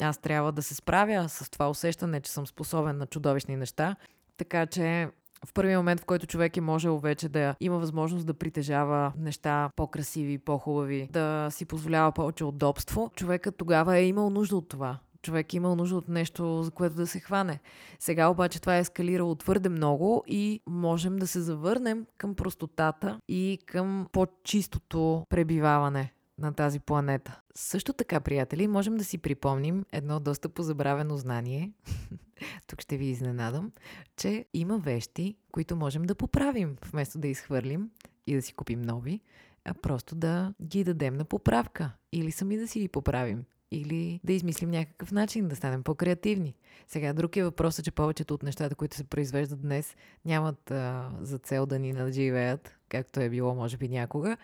аз 0.00 0.18
трябва 0.18 0.52
да 0.52 0.62
се 0.62 0.74
справя 0.74 1.28
с 1.28 1.50
това 1.50 1.70
усещане, 1.70 2.20
че 2.20 2.32
съм 2.32 2.46
способен 2.46 2.98
на 2.98 3.06
чудовищни 3.06 3.56
неща. 3.56 3.96
Така 4.36 4.66
че 4.66 5.08
в 5.46 5.52
първия 5.52 5.78
момент, 5.78 6.00
в 6.00 6.04
който 6.04 6.26
човек 6.26 6.56
е 6.56 6.60
можел 6.60 6.98
вече 6.98 7.28
да 7.28 7.54
има 7.60 7.78
възможност 7.78 8.26
да 8.26 8.34
притежава 8.34 9.12
неща 9.18 9.70
по-красиви, 9.76 10.38
по-хубави, 10.38 11.08
да 11.12 11.48
си 11.50 11.64
позволява 11.64 12.12
повече 12.12 12.44
удобство, 12.44 13.10
човекът 13.16 13.56
тогава 13.56 13.96
е 13.96 14.06
имал 14.06 14.30
нужда 14.30 14.56
от 14.56 14.68
това 14.68 14.98
човек 15.26 15.52
е 15.52 15.56
имал 15.56 15.76
нужда 15.76 15.96
от 15.96 16.08
нещо, 16.08 16.62
за 16.62 16.70
което 16.70 16.94
да 16.96 17.06
се 17.06 17.20
хване. 17.20 17.60
Сега 17.98 18.28
обаче 18.28 18.60
това 18.60 18.76
е 18.76 18.80
ескалирало 18.80 19.34
твърде 19.34 19.68
много 19.68 20.24
и 20.26 20.60
можем 20.66 21.16
да 21.16 21.26
се 21.26 21.40
завърнем 21.40 22.06
към 22.18 22.34
простотата 22.34 23.20
и 23.28 23.58
към 23.66 24.06
по-чистото 24.12 25.26
пребиваване 25.28 26.12
на 26.38 26.52
тази 26.52 26.80
планета. 26.80 27.40
Също 27.54 27.92
така, 27.92 28.20
приятели, 28.20 28.68
можем 28.68 28.96
да 28.96 29.04
си 29.04 29.18
припомним 29.18 29.84
едно 29.92 30.20
доста 30.20 30.48
позабравено 30.48 31.16
знание. 31.16 31.72
Тук 32.66 32.80
ще 32.80 32.96
ви 32.96 33.04
изненадам, 33.06 33.72
че 34.16 34.44
има 34.54 34.78
вещи, 34.78 35.36
които 35.52 35.76
можем 35.76 36.02
да 36.02 36.14
поправим, 36.14 36.76
вместо 36.90 37.18
да 37.18 37.28
изхвърлим 37.28 37.90
и 38.26 38.34
да 38.34 38.42
си 38.42 38.52
купим 38.52 38.82
нови, 38.82 39.20
а 39.64 39.74
просто 39.74 40.14
да 40.14 40.54
ги 40.62 40.84
дадем 40.84 41.14
на 41.14 41.24
поправка 41.24 41.92
или 42.12 42.32
сами 42.32 42.56
да 42.56 42.68
си 42.68 42.80
ги 42.80 42.88
поправим 42.88 43.44
или 43.70 44.20
да 44.24 44.32
измислим 44.32 44.70
някакъв 44.70 45.12
начин 45.12 45.48
да 45.48 45.56
станем 45.56 45.82
по-креативни. 45.82 46.54
Сега 46.88 47.12
друг 47.12 47.36
е 47.36 47.44
въпросът, 47.44 47.84
че 47.84 47.90
повечето 47.90 48.34
от 48.34 48.42
нещата, 48.42 48.74
които 48.74 48.96
се 48.96 49.04
произвеждат 49.04 49.62
днес, 49.62 49.96
нямат 50.24 50.70
а, 50.70 51.10
за 51.20 51.38
цел 51.38 51.66
да 51.66 51.78
ни 51.78 51.92
надживеят, 51.92 52.75
както 52.88 53.20
е 53.20 53.28
било 53.28 53.54
може 53.54 53.76
би 53.76 53.88
някога. 53.88 54.36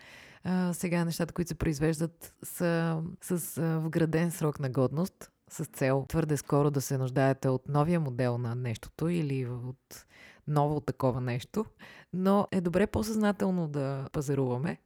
А, 0.43 0.73
сега 0.73 1.05
нещата, 1.05 1.33
които 1.33 1.49
се 1.49 1.55
произвеждат 1.55 2.33
са 2.43 3.01
с 3.21 3.57
а, 3.57 3.79
вграден 3.79 4.31
срок 4.31 4.59
на 4.59 4.69
годност, 4.69 5.31
с 5.49 5.65
цел 5.65 6.05
твърде 6.09 6.37
скоро 6.37 6.71
да 6.71 6.81
се 6.81 6.97
нуждаете 6.97 7.49
от 7.49 7.69
новия 7.69 7.99
модел 7.99 8.37
на 8.37 8.55
нещото 8.55 9.09
или 9.09 9.45
от 9.45 10.05
ново 10.47 10.79
такова 10.79 11.21
нещо, 11.21 11.65
но 12.13 12.47
е 12.51 12.61
добре 12.61 12.87
по-съзнателно 12.87 13.67
да 13.67 14.09
пазаруваме, 14.11 14.77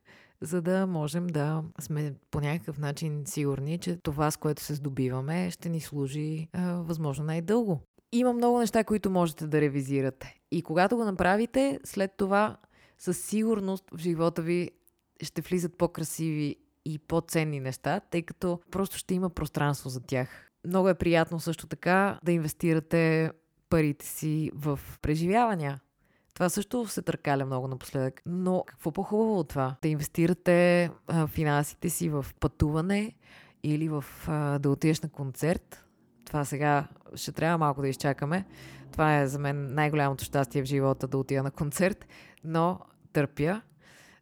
за 0.42 0.62
да 0.62 0.88
можем 0.88 1.28
да 1.28 1.64
сме 1.80 2.14
по 2.32 2.42
някакъв 2.42 2.78
начин 2.78 3.24
сигурни, 3.26 3.78
че 3.78 3.98
това, 3.98 4.32
с 4.32 4.38
което 4.38 4.62
се 4.62 4.74
здобиваме, 4.74 5.52
ще 5.52 5.70
ни 5.70 5.80
служи 5.80 6.48
а, 6.54 6.74
възможно 6.74 7.26
най-дълго. 7.26 7.80
Има 8.12 8.34
много 8.34 8.60
неща, 8.60 8.84
които 8.84 9.10
можете 9.10 9.48
да 9.48 9.62
ревизирате. 9.62 10.36
И 10.52 10.62
когато 10.62 10.98
го 10.98 11.06
направите, 11.06 11.80
след 11.84 12.12
това 12.18 12.58
със 12.98 13.18
сигурност 13.18 13.86
в 13.94 13.98
живота 13.98 14.42
ви 14.42 14.72
ще 15.22 15.42
влизат 15.42 15.78
по-красиви 15.78 16.56
и 16.86 17.00
по-ценни 17.00 17.60
неща, 17.60 18.00
тъй 18.00 18.22
като 18.22 18.60
просто 18.72 18.98
ще 18.98 19.14
има 19.14 19.30
пространство 19.30 19.90
за 19.90 20.02
тях. 20.02 20.52
Много 20.66 20.90
е 20.90 20.96
приятно 20.96 21.40
също 21.40 21.68
така 21.68 22.20
да 22.24 22.32
инвестирате 22.32 23.32
парите 23.70 24.06
си 24.06 24.52
в 24.56 24.80
преживявания. 25.02 25.80
Това 26.34 26.50
също 26.50 26.88
се 26.88 27.02
търкаля 27.02 27.46
много 27.46 27.68
напоследък. 27.68 28.22
Но 28.26 28.64
какво 28.68 28.92
по-хубаво 28.92 29.40
от 29.40 29.50
това? 29.50 29.76
Да 29.82 29.88
инвестирате 29.88 30.90
а, 31.08 31.28
финансите 31.28 31.90
си 31.90 32.10
в 32.10 32.26
пътуване 32.40 33.16
или 33.64 33.90
в 33.90 34.06
а, 34.28 34.60
да 34.60 34.70
отидеш 34.70 35.02
на 35.02 35.10
концерт. 35.10 35.86
Това 36.26 36.46
сега 36.46 36.88
ще 37.16 37.32
трябва 37.32 37.58
малко 37.58 37.82
да 37.82 37.88
изчакаме. 37.88 38.46
Това 38.92 39.20
е 39.20 39.28
за 39.28 39.40
мен 39.40 39.74
най-голямото 39.74 40.24
щастие 40.24 40.62
в 40.62 40.66
живота 40.66 41.08
да 41.08 41.18
отида 41.18 41.44
на 41.44 41.52
концерт, 41.52 42.08
но 42.44 42.80
търпя. 43.14 43.62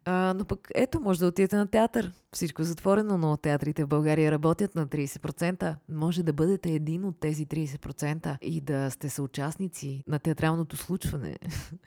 А, 0.08 0.34
но 0.36 0.44
пък 0.44 0.68
ето, 0.74 1.00
може 1.00 1.20
да 1.20 1.26
отидете 1.26 1.56
на 1.56 1.66
театър. 1.66 2.12
Всичко 2.32 2.62
е 2.62 2.64
затворено, 2.64 3.18
но 3.18 3.36
театрите 3.36 3.84
в 3.84 3.88
България 3.88 4.32
работят 4.32 4.74
на 4.74 4.86
30%. 4.86 5.74
Може 5.88 6.22
да 6.22 6.32
бъдете 6.32 6.70
един 6.70 7.04
от 7.04 7.20
тези 7.20 7.46
30% 7.46 8.38
и 8.40 8.60
да 8.60 8.90
сте 8.90 9.08
съучастници 9.08 10.02
на 10.06 10.18
театралното 10.18 10.76
случване. 10.76 11.36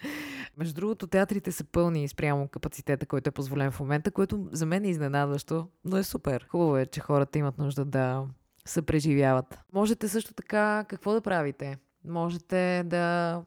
Между 0.58 0.74
другото, 0.74 1.08
театрите 1.08 1.52
са 1.52 1.64
пълни 1.64 2.08
спрямо 2.08 2.48
капацитета, 2.48 3.06
който 3.06 3.30
е 3.30 3.32
позволен 3.32 3.72
в 3.72 3.80
момента, 3.80 4.12
което 4.12 4.50
за 4.52 4.66
мен 4.66 4.86
е 4.86 4.90
изненадващо, 4.90 5.68
но 5.86 5.98
е 5.98 6.04
супер. 6.04 6.46
Хубаво 6.50 6.78
е, 6.78 6.86
че 6.86 7.00
хората 7.00 7.40
имат 7.40 7.58
нужда 7.58 7.86
да 7.86 8.26
се 8.66 8.82
преживяват. 8.82 9.60
Можете 9.74 10.08
също 10.08 10.34
така 10.34 10.86
какво 10.90 11.14
да 11.14 11.22
правите? 11.22 11.78
Можете 12.06 12.84
да 12.86 13.42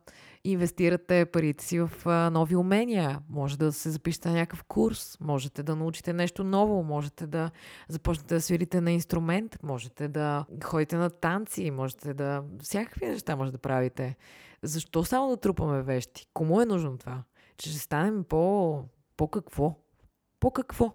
инвестирате 0.45 1.25
парите 1.25 1.65
си 1.65 1.81
в 1.81 1.91
а, 2.05 2.31
нови 2.31 2.57
умения. 2.57 3.21
Може 3.29 3.59
да 3.59 3.73
се 3.73 3.91
запишете 3.91 4.29
на 4.29 4.35
някакъв 4.35 4.65
курс, 4.65 5.19
можете 5.21 5.63
да 5.63 5.77
научите 5.77 6.13
нещо 6.13 6.45
ново, 6.45 6.83
можете 6.83 7.27
да 7.27 7.51
започнете 7.89 8.35
да 8.35 8.41
свирите 8.41 8.81
на 8.81 8.93
инструмент, 8.93 9.59
можете 9.63 10.09
да 10.09 10.47
ходите 10.65 10.97
на 10.97 11.11
танци, 11.11 11.71
можете 11.71 12.15
да... 12.15 12.45
Всякакви 12.63 13.07
неща 13.07 13.37
може 13.37 13.53
да 13.53 13.59
правите. 13.59 14.17
Защо 14.63 15.05
само 15.05 15.29
да 15.29 15.37
трупаме 15.37 15.83
вещи? 15.83 16.27
Кому 16.35 16.61
е 16.61 16.67
нужно 16.67 16.99
това? 16.99 17.23
Че 17.57 17.71
ще 17.71 17.79
станем 17.79 18.25
по... 18.25 18.83
по 19.17 19.29
какво? 19.29 19.75
По 20.41 20.51
какво? 20.51 20.95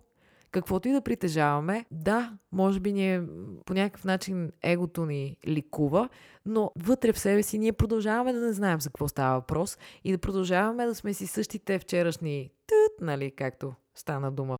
Каквото 0.58 0.88
и 0.88 0.92
да 0.92 1.02
притежаваме, 1.02 1.86
да, 1.92 2.38
може 2.52 2.80
би 2.80 2.94
ние 2.94 3.24
по 3.66 3.74
някакъв 3.74 4.06
начин 4.06 4.52
егото 4.64 5.06
ни 5.06 5.38
ликува, 5.48 6.10
но 6.46 6.72
вътре 6.76 7.14
в 7.14 7.20
себе 7.20 7.44
си 7.44 7.58
ние 7.58 7.74
продължаваме 7.74 8.34
да 8.34 8.40
не 8.40 8.54
знаем 8.54 8.82
за 8.82 8.90
какво 8.90 9.08
става 9.08 9.40
въпрос 9.40 9.78
и 10.04 10.12
да 10.12 10.18
продължаваме 10.18 10.86
да 10.86 10.96
сме 10.96 11.14
си 11.14 11.28
същите 11.28 11.80
вчерашни 11.80 12.52
тът, 12.68 13.02
нали, 13.02 13.32
както 13.32 13.74
стана 13.96 14.32
дума. 14.32 14.58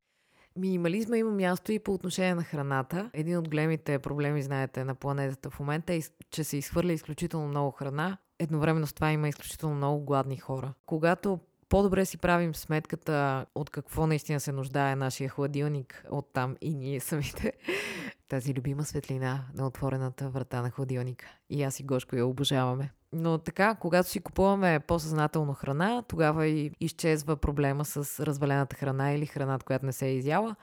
Минимализма 0.56 1.18
има 1.18 1.32
място 1.32 1.72
и 1.72 1.80
по 1.80 1.94
отношение 1.94 2.36
на 2.36 2.44
храната. 2.44 3.10
Един 3.14 3.38
от 3.38 3.50
големите 3.50 4.00
проблеми, 4.00 4.42
знаете, 4.42 4.84
на 4.84 4.96
планетата 4.96 5.50
в 5.50 5.60
момента 5.60 5.94
е, 5.94 6.02
че 6.32 6.44
се 6.44 6.58
изхвърля 6.58 6.94
изключително 6.94 7.48
много 7.48 7.72
храна. 7.72 8.18
Едновременно 8.40 8.88
с 8.88 8.94
това 8.94 9.12
има 9.12 9.30
изключително 9.30 9.76
много 9.76 10.06
гладни 10.06 10.38
хора. 10.38 10.74
Когато 10.86 11.40
по-добре 11.70 12.06
си 12.06 12.18
правим 12.18 12.56
сметката 12.56 13.46
от 13.56 13.70
какво 13.70 14.08
наистина 14.08 14.40
се 14.40 14.52
нуждае 14.52 14.96
нашия 14.96 15.30
хладилник 15.30 16.06
от 16.12 16.34
там 16.34 16.56
и 16.62 16.76
ние 16.76 17.00
самите. 17.00 17.54
Тази 18.30 18.54
любима 18.54 18.84
светлина 18.84 19.46
на 19.54 19.68
отворената 19.68 20.30
врата 20.30 20.62
на 20.62 20.72
хладилника. 20.72 21.28
И 21.50 21.64
аз 21.64 21.80
и 21.80 21.84
Гошко 21.84 22.16
я 22.16 22.26
обожаваме. 22.26 22.92
Но 23.14 23.38
така, 23.38 23.76
когато 23.76 24.10
си 24.10 24.20
купуваме 24.20 24.80
по-съзнателно 24.80 25.54
храна, 25.54 26.04
тогава 26.08 26.48
и 26.48 26.72
изчезва 26.80 27.38
проблема 27.38 27.86
с 27.86 28.26
развалената 28.26 28.76
храна 28.76 29.12
или 29.12 29.26
храната, 29.26 29.66
която 29.66 29.86
не 29.86 29.94
се 29.94 30.06
е 30.06 30.16
изяла. 30.16 30.56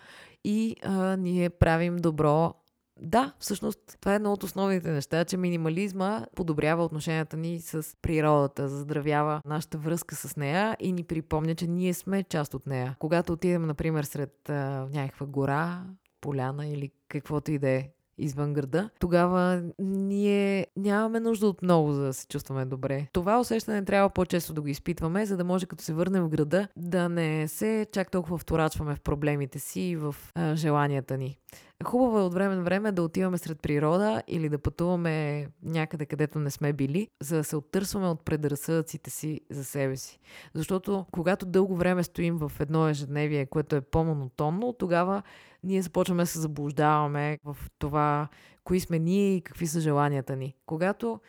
И 0.44 0.76
а, 0.82 1.16
ние 1.16 1.50
правим 1.50 1.96
добро 1.96 2.54
да, 3.00 3.32
всъщност 3.38 3.96
това 4.00 4.12
е 4.12 4.16
едно 4.16 4.32
от 4.32 4.42
основните 4.42 4.90
неща, 4.90 5.24
че 5.24 5.36
минимализма 5.36 6.26
подобрява 6.36 6.84
отношенията 6.84 7.36
ни 7.36 7.60
с 7.60 7.96
природата, 8.02 8.68
заздравява 8.68 9.40
нашата 9.44 9.78
връзка 9.78 10.14
с 10.14 10.36
нея 10.36 10.76
и 10.80 10.92
ни 10.92 11.04
припомня, 11.04 11.54
че 11.54 11.66
ние 11.66 11.94
сме 11.94 12.22
част 12.22 12.54
от 12.54 12.66
нея. 12.66 12.96
Когато 12.98 13.32
отидем, 13.32 13.66
например, 13.66 14.04
сред 14.04 14.50
а, 14.50 14.86
някаква 14.92 15.26
гора, 15.26 15.82
поляна 16.20 16.66
или 16.66 16.90
каквото 17.08 17.52
и 17.52 17.58
да 17.58 17.68
е 17.68 17.88
извън 18.18 18.52
града, 18.52 18.90
тогава 19.00 19.62
ние 19.78 20.66
нямаме 20.76 21.20
нужда 21.20 21.46
от 21.46 21.62
много, 21.62 21.92
за 21.92 22.02
да 22.02 22.12
се 22.12 22.26
чувстваме 22.26 22.64
добре. 22.64 23.06
Това 23.12 23.40
усещане 23.40 23.84
трябва 23.84 24.10
по-често 24.10 24.52
да 24.52 24.60
го 24.60 24.68
изпитваме, 24.68 25.26
за 25.26 25.36
да 25.36 25.44
може 25.44 25.66
като 25.66 25.84
се 25.84 25.94
върнем 25.94 26.22
в 26.22 26.28
града 26.28 26.68
да 26.76 27.08
не 27.08 27.48
се 27.48 27.86
чак 27.92 28.10
толкова 28.10 28.38
вторачваме 28.38 28.94
в 28.94 29.00
проблемите 29.00 29.58
си 29.58 29.80
и 29.80 29.96
в 29.96 30.16
а, 30.34 30.56
желанията 30.56 31.18
ни. 31.18 31.38
Хубаво 31.82 32.18
е 32.18 32.22
от 32.22 32.34
време 32.34 32.56
на 32.56 32.62
време 32.62 32.92
да 32.92 33.02
отиваме 33.02 33.38
сред 33.38 33.60
природа 33.60 34.22
или 34.28 34.48
да 34.48 34.58
пътуваме 34.58 35.46
някъде, 35.62 36.06
където 36.06 36.38
не 36.38 36.50
сме 36.50 36.72
били, 36.72 37.08
за 37.22 37.36
да 37.36 37.44
се 37.44 37.56
оттърсваме 37.56 38.08
от 38.08 38.24
предразсъдъците 38.24 39.10
си 39.10 39.40
за 39.50 39.64
себе 39.64 39.96
си. 39.96 40.20
Защото 40.54 41.06
когато 41.12 41.46
дълго 41.46 41.76
време 41.76 42.02
стоим 42.02 42.38
в 42.38 42.52
едно 42.60 42.88
ежедневие, 42.88 43.46
което 43.46 43.76
е 43.76 43.80
по-монотонно, 43.80 44.72
тогава 44.72 45.22
ние 45.62 45.82
започваме 45.82 46.22
да 46.22 46.26
се 46.26 46.38
заблуждаваме 46.38 47.38
в 47.44 47.56
това, 47.78 48.28
кои 48.64 48.80
сме 48.80 48.98
ние 48.98 49.34
и 49.34 49.40
какви 49.40 49.66
са 49.66 49.80
желанията 49.80 50.36
ни. 50.36 50.56
Когато 50.66 51.20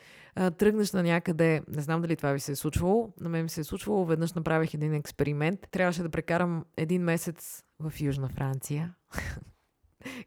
тръгнеш 0.58 0.92
на 0.92 1.04
някъде, 1.04 1.62
не 1.68 1.82
знам 1.82 2.02
дали 2.02 2.16
това 2.16 2.32
ви 2.32 2.40
се 2.40 2.52
е 2.52 2.56
случвало, 2.56 3.14
на 3.20 3.30
мен 3.30 3.44
ми 3.44 3.50
се 3.50 3.62
е 3.62 3.64
случвало, 3.64 4.06
веднъж 4.06 4.34
направих 4.34 4.74
един 4.74 4.94
експеримент. 4.94 5.60
Трябваше 5.72 6.04
да 6.04 6.10
прекарам 6.10 6.66
един 6.78 7.04
месец 7.04 7.64
в 7.80 8.02
Южна 8.02 8.30
Франция. 8.30 8.96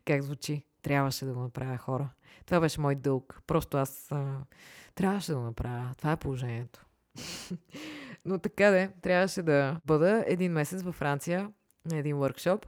как 0.05 0.23
звучи? 0.23 0.65
Трябваше 0.83 1.25
да 1.25 1.33
го 1.33 1.41
направя 1.41 1.77
хора. 1.77 2.09
Това 2.47 2.61
беше 2.61 2.81
мой 2.81 2.95
дълг. 2.95 3.43
Просто 3.47 3.77
аз 3.77 4.13
а, 4.13 4.37
трябваше 4.95 5.33
да 5.33 5.39
го 5.39 5.45
направя. 5.45 5.95
Това 5.99 6.13
е 6.13 6.17
положението. 6.17 6.85
Но 8.25 8.39
така 8.39 8.71
де, 8.71 8.91
трябваше 9.03 9.43
да 9.43 9.81
бъда 9.87 10.25
един 10.27 10.53
месец 10.53 10.83
във 10.83 10.95
Франция 10.95 11.53
на 11.85 11.97
един 11.97 12.17
workshop 12.17 12.65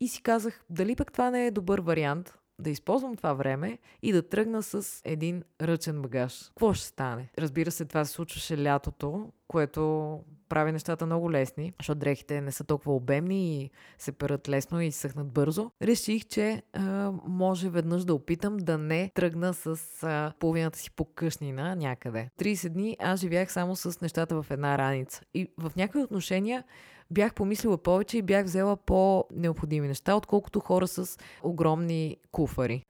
и 0.00 0.08
си 0.08 0.22
казах, 0.22 0.64
дали 0.70 0.96
пък 0.96 1.12
това 1.12 1.30
не 1.30 1.46
е 1.46 1.50
добър 1.50 1.80
вариант 1.80 2.34
да 2.58 2.70
използвам 2.70 3.16
това 3.16 3.32
време 3.34 3.78
и 4.02 4.12
да 4.12 4.28
тръгна 4.28 4.62
с 4.62 5.02
един 5.04 5.42
ръчен 5.62 6.02
багаж. 6.02 6.48
Какво 6.48 6.74
ще 6.74 6.86
стане? 6.86 7.30
Разбира 7.38 7.70
се, 7.70 7.84
това 7.84 8.04
се 8.04 8.12
случваше 8.12 8.62
лятото, 8.62 9.32
което 9.48 10.20
прави 10.48 10.72
нещата 10.72 11.06
много 11.06 11.32
лесни, 11.32 11.72
защото 11.80 11.98
дрехите 11.98 12.40
не 12.40 12.52
са 12.52 12.64
толкова 12.64 12.94
обемни 12.94 13.62
и 13.62 13.70
се 13.98 14.12
перат 14.12 14.48
лесно 14.48 14.80
и 14.80 14.92
съхнат 14.92 15.26
бързо. 15.26 15.70
Реших, 15.82 16.24
че 16.26 16.62
а, 16.72 17.12
може 17.26 17.70
веднъж 17.70 18.04
да 18.04 18.14
опитам 18.14 18.56
да 18.56 18.78
не 18.78 19.10
тръгна 19.14 19.54
с 19.54 19.78
а, 20.02 20.32
половината 20.38 20.78
си 20.78 20.90
покъшнина 20.90 21.74
някъде. 21.74 22.28
30 22.38 22.68
дни 22.68 22.96
аз 23.00 23.20
живях 23.20 23.52
само 23.52 23.76
с 23.76 24.00
нещата 24.00 24.42
в 24.42 24.50
една 24.50 24.78
раница. 24.78 25.22
И 25.34 25.48
в 25.58 25.72
някои 25.76 26.02
отношения 26.02 26.64
бях 27.10 27.34
помислила 27.34 27.78
повече 27.78 28.18
и 28.18 28.22
бях 28.22 28.44
взела 28.44 28.76
по-необходими 28.76 29.88
неща, 29.88 30.14
отколкото 30.14 30.60
хора 30.60 30.86
с 30.86 31.18
огромни 31.42 32.16
куфари. 32.32 32.82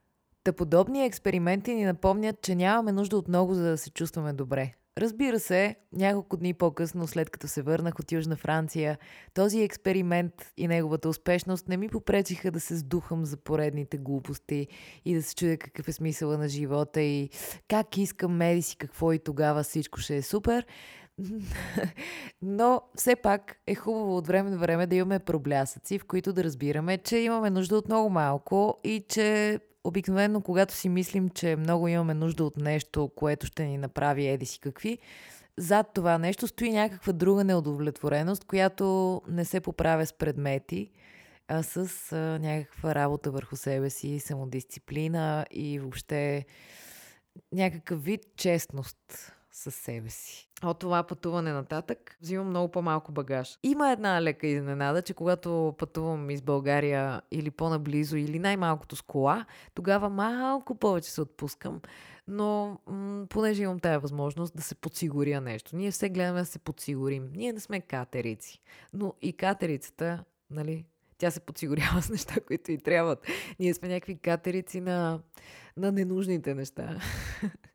Та 0.44 0.52
подобни 0.52 1.04
експерименти 1.04 1.74
ни 1.74 1.84
напомнят, 1.84 2.42
че 2.42 2.54
нямаме 2.54 2.92
нужда 2.92 3.16
от 3.16 3.28
много, 3.28 3.54
за 3.54 3.62
да 3.62 3.78
се 3.78 3.90
чувстваме 3.90 4.32
добре. 4.32 4.74
Разбира 4.98 5.40
се, 5.40 5.76
няколко 5.92 6.36
дни 6.36 6.54
по-късно, 6.54 7.06
след 7.06 7.30
като 7.30 7.48
се 7.48 7.62
върнах 7.62 7.98
от 7.98 8.12
Южна 8.12 8.36
Франция, 8.36 8.98
този 9.34 9.62
експеримент 9.62 10.32
и 10.56 10.68
неговата 10.68 11.08
успешност 11.08 11.68
не 11.68 11.76
ми 11.76 11.88
попречиха 11.88 12.50
да 12.50 12.60
се 12.60 12.76
сдухам 12.76 13.24
за 13.24 13.36
поредните 13.36 13.98
глупости 13.98 14.66
и 15.04 15.14
да 15.14 15.22
се 15.22 15.34
чудя 15.34 15.56
какъв 15.56 15.88
е 15.88 15.92
смисъла 15.92 16.38
на 16.38 16.48
живота 16.48 17.00
и 17.00 17.30
как 17.68 17.96
искам 17.96 18.36
медиси, 18.36 18.76
какво 18.76 19.12
и 19.12 19.18
тогава 19.18 19.62
всичко 19.62 20.00
ще 20.00 20.16
е 20.16 20.22
супер. 20.22 20.66
Но 22.42 22.82
все 22.96 23.16
пак 23.16 23.56
е 23.66 23.74
хубаво 23.74 24.16
от 24.16 24.26
време 24.26 24.50
на 24.50 24.58
време 24.58 24.86
да 24.86 24.96
имаме 24.96 25.18
проблясъци, 25.18 25.98
в 25.98 26.04
които 26.04 26.32
да 26.32 26.44
разбираме, 26.44 26.98
че 26.98 27.16
имаме 27.16 27.50
нужда 27.50 27.76
от 27.76 27.88
много 27.88 28.10
малко 28.10 28.80
и 28.84 29.04
че 29.08 29.60
обикновено, 29.84 30.40
когато 30.40 30.74
си 30.74 30.88
мислим, 30.88 31.28
че 31.28 31.56
много 31.56 31.88
имаме 31.88 32.14
нужда 32.14 32.44
от 32.44 32.56
нещо, 32.56 33.10
което 33.16 33.46
ще 33.46 33.64
ни 33.64 33.78
направи 33.78 34.26
еди 34.26 34.46
си 34.46 34.60
какви, 34.60 34.98
зад 35.58 35.90
това 35.94 36.18
нещо 36.18 36.48
стои 36.48 36.72
някаква 36.72 37.12
друга 37.12 37.44
неудовлетвореност, 37.44 38.44
която 38.44 39.22
не 39.28 39.44
се 39.44 39.60
поправя 39.60 40.06
с 40.06 40.12
предмети, 40.12 40.90
а 41.48 41.62
с 41.62 42.12
а, 42.12 42.16
някаква 42.16 42.94
работа 42.94 43.30
върху 43.30 43.56
себе 43.56 43.90
си, 43.90 44.20
самодисциплина 44.20 45.46
и 45.50 45.78
въобще 45.78 46.46
някакъв 47.52 48.04
вид 48.04 48.20
честност 48.36 49.33
със 49.54 49.74
себе 49.74 50.10
си. 50.10 50.48
От 50.64 50.78
това 50.78 51.02
пътуване 51.02 51.52
нататък 51.52 52.16
взимам 52.20 52.48
много 52.48 52.70
по-малко 52.70 53.12
багаж. 53.12 53.58
Има 53.62 53.92
една 53.92 54.22
лека 54.22 54.46
изненада, 54.46 55.02
че 55.02 55.14
когато 55.14 55.74
пътувам 55.78 56.30
из 56.30 56.42
България 56.42 57.22
или 57.30 57.50
по-наблизо, 57.50 58.16
или 58.16 58.38
най-малкото 58.38 58.96
с 58.96 59.02
кола, 59.02 59.46
тогава 59.74 60.08
малко 60.08 60.74
повече 60.74 61.10
се 61.10 61.20
отпускам. 61.20 61.80
Но 62.28 62.78
м- 62.86 63.26
понеже 63.28 63.62
имам 63.62 63.78
тая 63.78 64.00
възможност 64.00 64.56
да 64.56 64.62
се 64.62 64.74
подсигуря 64.74 65.40
нещо. 65.40 65.76
Ние 65.76 65.90
все 65.90 66.08
гледаме 66.08 66.40
да 66.40 66.46
се 66.46 66.58
подсигурим. 66.58 67.30
Ние 67.34 67.52
не 67.52 67.60
сме 67.60 67.80
катерици. 67.80 68.60
Но 68.92 69.14
и 69.22 69.32
катерицата, 69.32 70.24
нали, 70.50 70.84
тя 71.18 71.30
се 71.30 71.40
подсигурява 71.40 72.02
с 72.02 72.10
неща, 72.10 72.40
които 72.46 72.72
и 72.72 72.78
трябват. 72.78 73.26
Ние 73.58 73.74
сме 73.74 73.88
някакви 73.88 74.18
катерици 74.18 74.80
на, 74.80 75.20
на 75.76 75.92
ненужните 75.92 76.54
неща. 76.54 77.00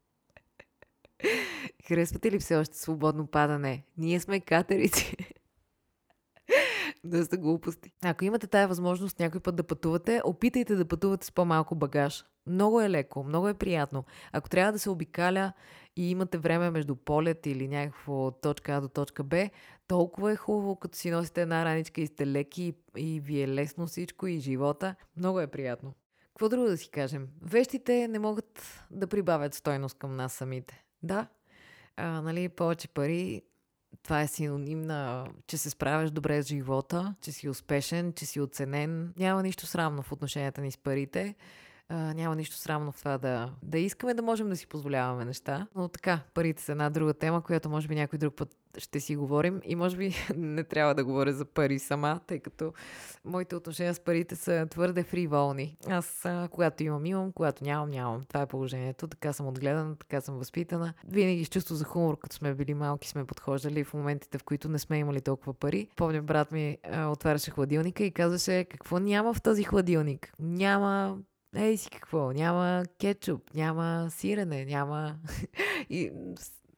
Харесвате 1.89 2.31
ли 2.31 2.39
все 2.39 2.55
още 2.55 2.77
свободно 2.77 3.27
падане? 3.27 3.83
Ние 3.97 4.19
сме 4.19 4.39
катерици. 4.39 5.17
да 7.03 7.25
сте 7.25 7.37
глупости. 7.37 7.91
Ако 8.03 8.25
имате 8.25 8.47
тая 8.47 8.67
възможност 8.67 9.19
някой 9.19 9.39
път 9.39 9.55
да 9.55 9.63
пътувате, 9.63 10.21
опитайте 10.23 10.75
да 10.75 10.85
пътувате 10.85 11.25
с 11.25 11.31
по-малко 11.31 11.75
багаж. 11.75 12.25
Много 12.47 12.81
е 12.81 12.89
леко, 12.89 13.23
много 13.23 13.47
е 13.47 13.53
приятно. 13.53 14.05
Ако 14.31 14.49
трябва 14.49 14.71
да 14.71 14.79
се 14.79 14.89
обикаля 14.89 15.53
и 15.95 16.11
имате 16.11 16.37
време 16.37 16.69
между 16.69 16.95
полет 16.95 17.45
или 17.45 17.67
някакво 17.67 18.31
точка 18.31 18.73
А 18.73 18.81
до 18.81 18.87
точка 18.87 19.23
Б, 19.23 19.49
толкова 19.87 20.31
е 20.31 20.35
хубаво, 20.35 20.75
като 20.75 20.97
си 20.97 21.11
носите 21.11 21.41
една 21.41 21.65
раничка 21.65 22.01
и 22.01 22.07
сте 22.07 22.27
леки 22.27 22.73
и 22.97 23.19
ви 23.19 23.41
е 23.41 23.47
лесно 23.47 23.87
всичко 23.87 24.27
и 24.27 24.39
живота. 24.39 24.95
Много 25.17 25.39
е 25.39 25.47
приятно. 25.47 25.93
Какво 26.27 26.49
друго 26.49 26.67
да 26.67 26.77
си 26.77 26.89
кажем? 26.89 27.27
Вещите 27.41 28.07
не 28.07 28.19
могат 28.19 28.85
да 28.91 29.07
прибавят 29.07 29.53
стойност 29.53 29.97
към 29.97 30.15
нас 30.15 30.33
самите. 30.33 30.83
Да, 31.03 31.27
а, 31.99 32.21
нали, 32.21 32.49
повече 32.49 32.87
пари, 32.87 33.41
това 34.03 34.21
е 34.21 34.27
синоним 34.27 34.81
на, 34.81 35.27
че 35.47 35.57
се 35.57 35.69
справяш 35.69 36.11
добре 36.11 36.43
с 36.43 36.47
живота, 36.47 37.15
че 37.21 37.31
си 37.31 37.49
успешен, 37.49 38.13
че 38.13 38.25
си 38.25 38.41
оценен. 38.41 39.13
Няма 39.17 39.43
нищо 39.43 39.67
срамно 39.67 40.01
в 40.01 40.11
отношенията 40.11 40.61
ни 40.61 40.71
с 40.71 40.77
парите 40.77 41.35
а, 41.89 42.13
няма 42.13 42.35
нищо 42.35 42.55
срамно 42.55 42.91
в 42.91 42.99
това 42.99 43.17
да, 43.17 43.49
да 43.63 43.79
искаме 43.79 44.13
да 44.13 44.21
можем 44.21 44.49
да 44.49 44.55
си 44.55 44.67
позволяваме 44.67 45.25
неща. 45.25 45.67
Но 45.75 45.87
така, 45.87 46.19
парите 46.33 46.63
са 46.63 46.71
една 46.71 46.89
друга 46.89 47.13
тема, 47.13 47.41
която 47.41 47.69
може 47.69 47.87
би 47.87 47.95
някой 47.95 48.19
друг 48.19 48.35
път 48.35 48.55
ще 48.77 48.99
си 48.99 49.15
говорим 49.15 49.61
и 49.63 49.75
може 49.75 49.97
би 49.97 50.15
не 50.35 50.63
трябва 50.63 50.95
да 50.95 51.05
говоря 51.05 51.33
за 51.33 51.45
пари 51.45 51.79
сама, 51.79 52.19
тъй 52.27 52.39
като 52.39 52.73
моите 53.25 53.55
отношения 53.55 53.93
с 53.93 53.99
парите 53.99 54.35
са 54.35 54.67
твърде 54.69 55.03
фриволни. 55.03 55.77
Аз 55.87 56.25
а, 56.25 56.47
когато 56.51 56.83
имам, 56.83 57.05
имам, 57.05 57.31
когато 57.31 57.63
нямам, 57.63 57.89
нямам. 57.89 58.23
Това 58.27 58.41
е 58.41 58.45
положението. 58.45 59.07
Така 59.07 59.33
съм 59.33 59.47
отгледана, 59.47 59.95
така 59.95 60.21
съм 60.21 60.37
възпитана. 60.37 60.93
Винаги 61.07 61.45
с 61.45 61.49
чувство 61.49 61.75
за 61.75 61.85
хумор, 61.85 62.19
като 62.19 62.35
сме 62.35 62.53
били 62.53 62.73
малки, 62.73 63.09
сме 63.09 63.25
подхождали 63.25 63.83
в 63.83 63.93
моментите, 63.93 64.37
в 64.37 64.43
които 64.43 64.69
не 64.69 64.79
сме 64.79 64.97
имали 64.97 65.21
толкова 65.21 65.53
пари. 65.53 65.87
Помня, 65.95 66.21
брат 66.21 66.51
ми 66.51 66.77
а, 66.91 67.07
отваряше 67.07 67.51
хладилника 67.51 68.03
и 68.03 68.11
казваше 68.11 68.63
какво 68.63 68.99
няма 68.99 69.33
в 69.33 69.41
този 69.41 69.63
хладилник. 69.63 70.33
Няма 70.39 71.17
ей 71.55 71.77
си 71.77 71.89
какво, 71.89 72.31
няма 72.31 72.83
кетчуп, 72.99 73.53
няма 73.53 74.07
сирене, 74.09 74.65
няма... 74.65 75.15
и 75.89 76.11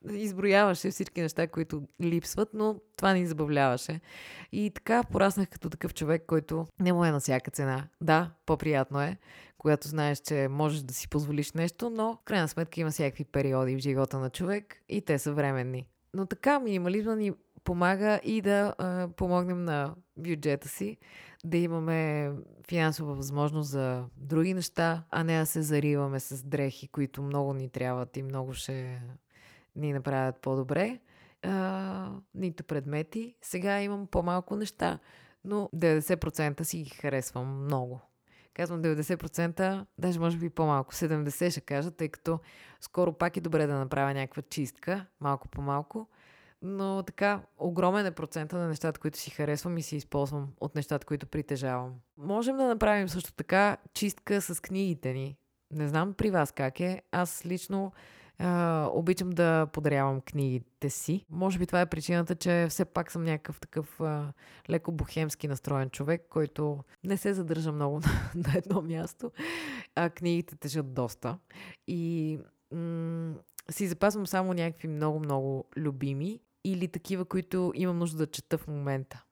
изброяваше 0.09 0.91
всички 0.91 1.21
неща, 1.21 1.47
които 1.47 1.83
липсват, 2.01 2.49
но 2.53 2.75
това 2.95 3.13
ни 3.13 3.27
забавляваше. 3.27 3.99
И 4.51 4.71
така 4.75 5.03
пораснах 5.03 5.49
като 5.49 5.69
такъв 5.69 5.93
човек, 5.93 6.23
който 6.27 6.67
не 6.79 6.93
му 6.93 7.05
е 7.05 7.11
на 7.11 7.19
всяка 7.19 7.51
цена. 7.51 7.87
Да, 8.01 8.31
по-приятно 8.45 9.01
е, 9.01 9.17
когато 9.57 9.87
знаеш, 9.87 10.19
че 10.19 10.47
можеш 10.47 10.81
да 10.81 10.93
си 10.93 11.07
позволиш 11.09 11.51
нещо, 11.51 11.89
но 11.89 12.13
в 12.13 12.23
крайна 12.25 12.47
сметка 12.47 12.81
има 12.81 12.91
всякакви 12.91 13.25
периоди 13.25 13.75
в 13.75 13.79
живота 13.79 14.19
на 14.19 14.29
човек 14.29 14.81
и 14.89 15.01
те 15.01 15.19
са 15.19 15.33
временни. 15.33 15.87
Но 16.13 16.25
така 16.25 16.59
минимализма 16.59 17.15
ни 17.15 17.31
помага 17.63 18.19
и 18.23 18.41
да 18.41 18.73
а, 18.77 19.07
помогнем 19.07 19.63
на 19.63 19.95
бюджета 20.17 20.67
си, 20.67 20.97
да 21.45 21.57
имаме 21.57 22.31
финансова 22.67 23.13
възможност 23.13 23.69
за 23.69 24.05
други 24.17 24.53
неща, 24.53 25.03
а 25.09 25.23
не 25.23 25.39
да 25.39 25.45
се 25.45 25.61
зариваме 25.61 26.19
с 26.19 26.43
дрехи, 26.43 26.87
които 26.87 27.21
много 27.21 27.53
ни 27.53 27.69
трябват 27.69 28.17
и 28.17 28.23
много 28.23 28.53
ще 28.53 29.01
ни 29.75 29.93
направят 29.93 30.41
по-добре. 30.41 30.99
А, 31.43 32.11
нито 32.35 32.63
предмети. 32.63 33.35
Сега 33.41 33.81
имам 33.81 34.07
по-малко 34.07 34.55
неща, 34.55 34.99
но 35.43 35.69
90% 35.75 36.63
си 36.63 36.77
ги 36.77 36.89
харесвам 36.89 37.63
много. 37.63 37.99
Казвам 38.53 38.81
90%, 38.81 39.85
даже 39.97 40.19
може 40.19 40.37
би 40.37 40.49
по-малко, 40.49 40.93
70% 40.93 41.51
ще 41.51 41.61
кажа, 41.61 41.91
тъй 41.91 42.09
като 42.09 42.39
скоро 42.81 43.13
пак 43.13 43.37
е 43.37 43.41
добре 43.41 43.67
да 43.67 43.75
направя 43.75 44.13
някаква 44.13 44.41
чистка, 44.41 45.05
малко 45.19 45.47
по 45.47 45.61
малко. 45.61 46.07
Но 46.61 47.03
така, 47.03 47.41
огромен 47.57 48.05
е 48.05 48.11
процента 48.11 48.57
на 48.57 48.67
нещата, 48.67 48.99
които 48.99 49.17
си 49.17 49.29
харесвам 49.29 49.77
и 49.77 49.81
си 49.81 49.95
използвам 49.95 50.47
от 50.61 50.75
нещата, 50.75 51.05
които 51.05 51.27
притежавам. 51.27 51.93
Можем 52.17 52.57
да 52.57 52.67
направим 52.67 53.09
също 53.09 53.33
така 53.33 53.77
чистка 53.93 54.41
с 54.41 54.61
книгите 54.61 55.13
ни. 55.13 55.37
Не 55.71 55.87
знам 55.87 56.13
при 56.13 56.31
вас 56.31 56.51
как 56.51 56.79
е. 56.79 57.01
Аз 57.11 57.45
лично 57.45 57.91
а, 58.39 58.89
обичам 58.93 59.29
да 59.29 59.67
подарявам 59.73 60.21
книгите 60.21 60.89
си. 60.89 61.25
Може 61.29 61.59
би 61.59 61.67
това 61.67 61.81
е 61.81 61.85
причината, 61.85 62.35
че 62.35 62.67
все 62.69 62.85
пак 62.85 63.11
съм 63.11 63.23
някакъв 63.23 63.59
такъв 63.59 64.01
а, 64.01 64.33
леко 64.69 64.91
бухемски 64.91 65.47
настроен 65.47 65.89
човек, 65.89 66.25
който 66.29 66.83
не 67.03 67.17
се 67.17 67.33
задържа 67.33 67.71
много 67.71 67.99
на, 67.99 68.31
на 68.35 68.57
едно 68.57 68.81
място, 68.81 69.31
а 69.95 70.09
книгите 70.09 70.55
тежат 70.55 70.93
доста. 70.93 71.37
И 71.87 72.39
м- 72.71 73.33
си 73.69 73.87
запазвам 73.87 74.27
само 74.27 74.53
някакви 74.53 74.87
много-много 74.87 75.65
любими 75.77 76.39
или 76.63 76.87
такива, 76.87 77.25
които 77.25 77.71
имам 77.75 77.99
нужда 77.99 78.17
да 78.17 78.31
чета 78.31 78.57
в 78.57 78.67
момента. 78.67 79.23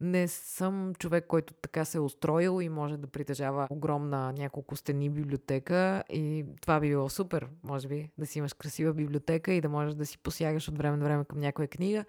Не 0.00 0.28
съм 0.28 0.94
човек, 0.98 1.26
който 1.28 1.54
така 1.54 1.84
се 1.84 1.98
е 1.98 2.00
устроил 2.00 2.62
и 2.62 2.68
може 2.68 2.96
да 2.96 3.06
притежава 3.06 3.66
огромна 3.70 4.32
няколко 4.32 4.76
стени 4.76 5.10
библиотека 5.10 6.04
и 6.10 6.44
това 6.60 6.80
би 6.80 6.88
било 6.88 7.08
супер, 7.08 7.48
може 7.62 7.88
би, 7.88 8.10
да 8.18 8.26
си 8.26 8.38
имаш 8.38 8.52
красива 8.52 8.94
библиотека 8.94 9.52
и 9.52 9.60
да 9.60 9.68
можеш 9.68 9.94
да 9.94 10.06
си 10.06 10.18
посягаш 10.18 10.68
от 10.68 10.78
време 10.78 10.96
на 10.96 11.04
време 11.04 11.24
към 11.24 11.38
някоя 11.38 11.68
книга 11.68 12.04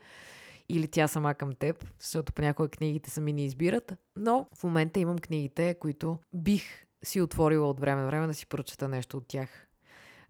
или 0.69 0.87
тя 0.87 1.07
сама 1.07 1.33
към 1.33 1.55
теб, 1.55 1.85
защото 1.99 2.33
понякога 2.33 2.69
книгите 2.69 3.09
сами 3.09 3.33
ни 3.33 3.45
избират, 3.45 3.93
но 4.15 4.47
в 4.55 4.63
момента 4.63 4.99
имам 4.99 5.17
книгите, 5.17 5.75
които 5.79 6.19
бих 6.33 6.85
си 7.03 7.21
отворила 7.21 7.69
от 7.69 7.79
време 7.79 8.01
на 8.01 8.07
време 8.07 8.27
да 8.27 8.33
си 8.33 8.47
прочета 8.47 8.87
нещо 8.87 9.17
от 9.17 9.27
тях. 9.27 9.64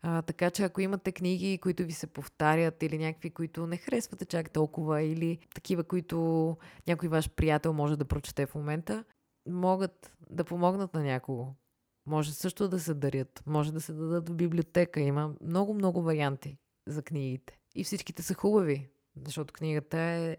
А, 0.07 0.21
така 0.21 0.51
че 0.51 0.63
ако 0.63 0.81
имате 0.81 1.11
книги, 1.11 1.57
които 1.57 1.83
ви 1.83 1.91
се 1.91 2.07
повтарят 2.07 2.83
или 2.83 2.97
някакви, 2.97 3.29
които 3.29 3.67
не 3.67 3.77
харесвате 3.77 4.25
чак 4.25 4.51
толкова 4.51 5.01
или 5.01 5.37
такива, 5.55 5.83
които 5.83 6.57
някой 6.87 7.09
ваш 7.09 7.29
приятел 7.29 7.73
може 7.73 7.97
да 7.97 8.05
прочете 8.05 8.45
в 8.45 8.55
момента, 8.55 9.03
могат 9.49 10.13
да 10.29 10.43
помогнат 10.43 10.93
на 10.93 11.03
някого. 11.03 11.53
Може 12.07 12.33
също 12.33 12.69
да 12.69 12.79
се 12.79 12.93
дарят, 12.93 13.43
може 13.45 13.73
да 13.73 13.81
се 13.81 13.93
дадат 13.93 14.29
в 14.29 14.35
библиотека. 14.35 14.99
Има 14.99 15.35
много-много 15.41 16.01
варианти 16.01 16.57
за 16.87 17.01
книгите. 17.01 17.59
И 17.75 17.83
всичките 17.83 18.23
са 18.23 18.33
хубави, 18.33 18.89
защото 19.25 19.53
книгата 19.53 19.97
е 19.97 20.37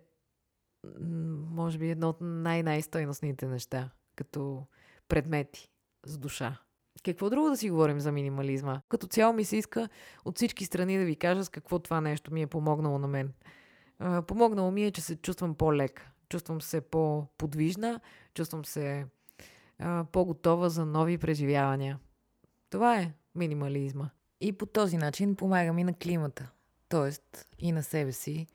може 1.51 1.79
би 1.79 1.91
едно 1.91 2.09
от 2.09 2.21
най-най-стойностните 2.21 3.47
неща, 3.47 3.91
като 4.17 4.67
предмети 5.09 5.71
с 6.07 6.19
душа. 6.19 6.66
Какво 7.13 7.31
друго 7.31 7.51
да 7.51 7.57
си 7.57 7.71
говорим 7.71 8.01
за 8.01 8.13
минимализма? 8.13 8.81
Като 8.89 9.07
цяло 9.07 9.33
ми 9.33 9.45
се 9.45 9.57
иска 9.57 9.89
от 10.25 10.37
всички 10.37 10.65
страни 10.65 10.99
да 10.99 11.05
ви 11.05 11.17
кажа 11.17 11.45
с 11.45 11.49
какво 11.49 11.79
това 11.79 12.01
нещо 12.01 12.33
ми 12.33 12.43
е 12.43 12.47
помогнало 12.47 12.99
на 12.99 13.09
мен. 13.09 13.33
помогнало 14.27 14.71
ми 14.71 14.85
е, 14.85 14.91
че 14.91 15.01
се 15.01 15.17
чувствам 15.17 15.55
по-лека. 15.55 16.11
Чувствам 16.29 16.61
се 16.61 16.81
по-подвижна, 16.81 18.01
чувствам 18.35 18.65
се 18.65 19.07
по-готова 20.13 20.69
за 20.69 20.87
нови 20.87 21.19
преживявания. 21.19 21.99
Това 22.71 22.99
е 22.99 23.13
минимализма. 23.35 24.11
И 24.41 24.53
по 24.53 24.67
този 24.67 24.97
начин 24.97 25.37
помагам 25.37 25.79
и 25.79 25.85
на 25.85 25.95
климата. 25.95 26.51
Тоест 26.89 27.49
и 27.59 27.73
на 27.73 27.83
себе 27.83 28.13
си, 28.13 28.47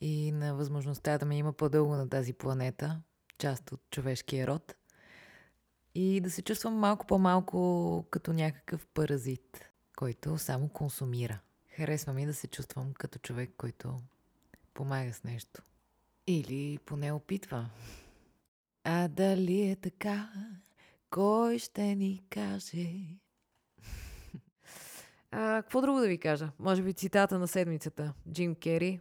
и 0.00 0.32
на 0.32 0.54
възможността 0.54 1.18
да 1.18 1.26
ме 1.26 1.36
има 1.36 1.52
по-дълго 1.52 1.94
на 1.94 2.08
тази 2.08 2.32
планета, 2.32 3.00
част 3.38 3.72
от 3.72 3.80
човешкия 3.90 4.46
род– 4.46 4.74
и 5.94 6.20
да 6.20 6.30
се 6.30 6.42
чувствам 6.42 6.74
малко 6.74 7.06
по-малко 7.06 8.06
като 8.10 8.32
някакъв 8.32 8.86
паразит, 8.86 9.64
който 9.96 10.38
само 10.38 10.68
консумира. 10.68 11.38
Харесва 11.68 12.12
ми 12.12 12.26
да 12.26 12.34
се 12.34 12.46
чувствам 12.46 12.94
като 12.94 13.18
човек, 13.18 13.50
който 13.56 14.00
помага 14.74 15.12
с 15.12 15.24
нещо. 15.24 15.62
Или 16.26 16.78
поне 16.86 17.12
опитва. 17.12 17.70
А 18.84 19.08
дали 19.08 19.70
е 19.70 19.76
така, 19.76 20.32
кой 21.10 21.58
ще 21.58 21.82
ни 21.82 22.22
каже? 22.30 22.90
А, 25.30 25.62
какво 25.62 25.80
друго 25.80 26.00
да 26.00 26.08
ви 26.08 26.18
кажа? 26.18 26.50
Може 26.58 26.82
би 26.82 26.92
цитата 26.92 27.38
на 27.38 27.48
седмицата. 27.48 28.14
Джим 28.32 28.54
Кери. 28.54 29.00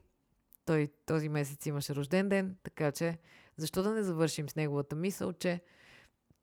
Той 0.65 0.87
този 1.05 1.29
месец 1.29 1.65
имаше 1.65 1.95
рожден 1.95 2.29
ден, 2.29 2.57
така 2.63 2.91
че 2.91 3.17
защо 3.57 3.83
да 3.83 3.91
не 3.91 4.03
завършим 4.03 4.49
с 4.49 4.55
неговата 4.55 4.95
мисъл, 4.95 5.33
че 5.33 5.61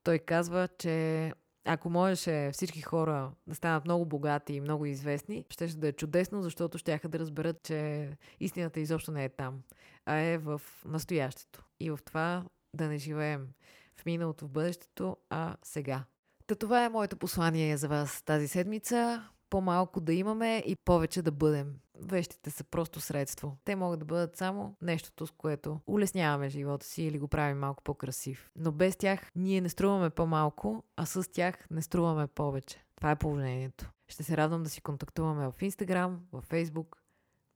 той 0.03 0.19
казва, 0.19 0.67
че 0.77 1.33
ако 1.65 1.89
можеше 1.89 2.49
всички 2.53 2.81
хора 2.81 3.31
да 3.47 3.55
станат 3.55 3.85
много 3.85 4.05
богати 4.05 4.53
и 4.53 4.61
много 4.61 4.85
известни, 4.85 5.45
ще 5.49 5.67
да 5.67 5.87
е 5.87 5.91
чудесно, 5.91 6.41
защото 6.41 6.77
ще 6.77 6.99
да 7.09 7.19
разберат, 7.19 7.63
че 7.63 8.09
истината 8.39 8.79
изобщо 8.79 9.11
не 9.11 9.25
е 9.25 9.29
там, 9.29 9.61
а 10.05 10.15
е 10.15 10.37
в 10.37 10.61
настоящето. 10.85 11.63
И 11.79 11.91
в 11.91 11.99
това 12.05 12.45
да 12.75 12.87
не 12.87 12.97
живеем 12.97 13.47
в 13.95 14.05
миналото, 14.05 14.45
в 14.45 14.49
бъдещето, 14.49 15.17
а 15.29 15.55
сега. 15.63 16.03
Та 16.47 16.55
това 16.55 16.85
е 16.85 16.89
моето 16.89 17.17
послание 17.17 17.77
за 17.77 17.87
вас 17.87 18.21
тази 18.21 18.47
седмица 18.47 19.29
по-малко 19.49 20.01
да 20.01 20.13
имаме 20.13 20.63
и 20.67 20.75
повече 20.85 21.21
да 21.21 21.31
бъдем. 21.31 21.75
Вещите 22.01 22.51
са 22.51 22.63
просто 22.63 22.99
средство. 22.99 23.57
Те 23.65 23.75
могат 23.75 23.99
да 23.99 24.05
бъдат 24.05 24.37
само 24.37 24.75
нещото, 24.81 25.27
с 25.27 25.31
което 25.31 25.79
улесняваме 25.87 26.49
живота 26.49 26.85
си 26.85 27.03
или 27.03 27.19
го 27.19 27.27
правим 27.27 27.59
малко 27.59 27.83
по-красив. 27.83 28.51
Но 28.55 28.71
без 28.71 28.95
тях 28.95 29.31
ние 29.35 29.61
не 29.61 29.69
струваме 29.69 30.09
по-малко, 30.09 30.83
а 30.95 31.05
с 31.05 31.31
тях 31.31 31.67
не 31.71 31.81
струваме 31.81 32.27
повече. 32.27 32.85
Това 32.95 33.11
е 33.11 33.15
положението. 33.15 33.91
Ще 34.07 34.23
се 34.23 34.37
радвам 34.37 34.63
да 34.63 34.69
си 34.69 34.81
контактуваме 34.81 35.51
в 35.51 35.55
Instagram, 35.61 36.17
в 36.31 36.43
Facebook. 36.49 36.95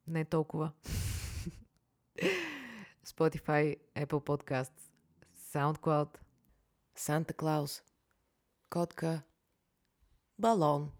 Не 0.08 0.26
толкова. 0.26 0.72
Spotify, 3.06 3.78
Apple 3.96 4.06
Podcast. 4.06 4.72
SoundCloud, 5.56 6.18
Санта 6.96 7.34
Клаус, 7.34 7.84
котка, 8.70 9.22
балон, 10.40 10.92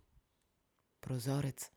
прозорец. 1.02 1.75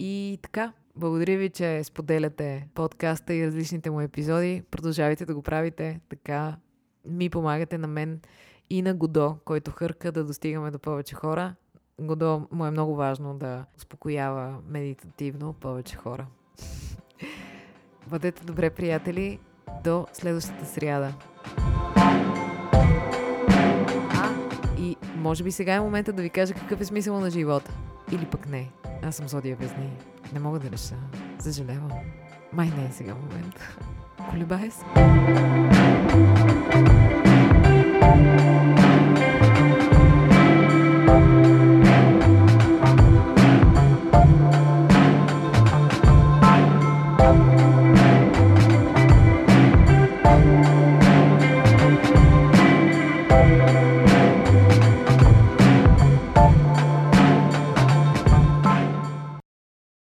И 0.00 0.38
така, 0.42 0.72
благодаря 0.96 1.38
ви, 1.38 1.50
че 1.50 1.84
споделяте 1.84 2.68
подкаста 2.74 3.34
и 3.34 3.46
различните 3.46 3.90
му 3.90 4.00
епизоди. 4.00 4.62
Продължавайте 4.70 5.26
да 5.26 5.34
го 5.34 5.42
правите. 5.42 6.00
Така 6.08 6.56
ми 7.04 7.30
помагате 7.30 7.78
на 7.78 7.86
мен 7.86 8.20
и 8.70 8.82
на 8.82 8.94
Годо, 8.94 9.36
който 9.44 9.70
хърка 9.70 10.12
да 10.12 10.24
достигаме 10.24 10.70
до 10.70 10.78
повече 10.78 11.14
хора. 11.14 11.54
Годо 12.00 12.46
му 12.52 12.66
е 12.66 12.70
много 12.70 12.94
важно 12.94 13.34
да 13.34 13.64
успокоява 13.76 14.58
медитативно 14.68 15.52
повече 15.52 15.96
хора. 15.96 16.26
Бъдете 18.06 18.44
добре, 18.44 18.70
приятели. 18.70 19.38
До 19.84 20.06
следващата 20.12 20.66
сряда. 20.66 21.14
А, 24.14 24.34
и 24.78 24.96
може 25.16 25.44
би 25.44 25.52
сега 25.52 25.74
е 25.74 25.80
момента 25.80 26.12
да 26.12 26.22
ви 26.22 26.30
кажа 26.30 26.54
какъв 26.54 26.80
е 26.80 26.84
смисъл 26.84 27.20
на 27.20 27.30
живота. 27.30 27.72
Или 28.12 28.26
пък 28.26 28.48
не. 28.48 28.70
Аз 29.02 29.16
съм 29.16 29.28
Зодия 29.28 29.56
Везни. 29.56 29.90
Не 30.32 30.40
мога 30.40 30.58
да 30.58 30.70
реша. 30.70 30.94
Съжалявам. 31.38 31.90
Май 32.52 32.72
не 32.76 32.84
е 32.84 32.92
сега 32.92 33.14
момент. 33.14 33.60
Колебай 34.30 34.70
се. 34.70 34.84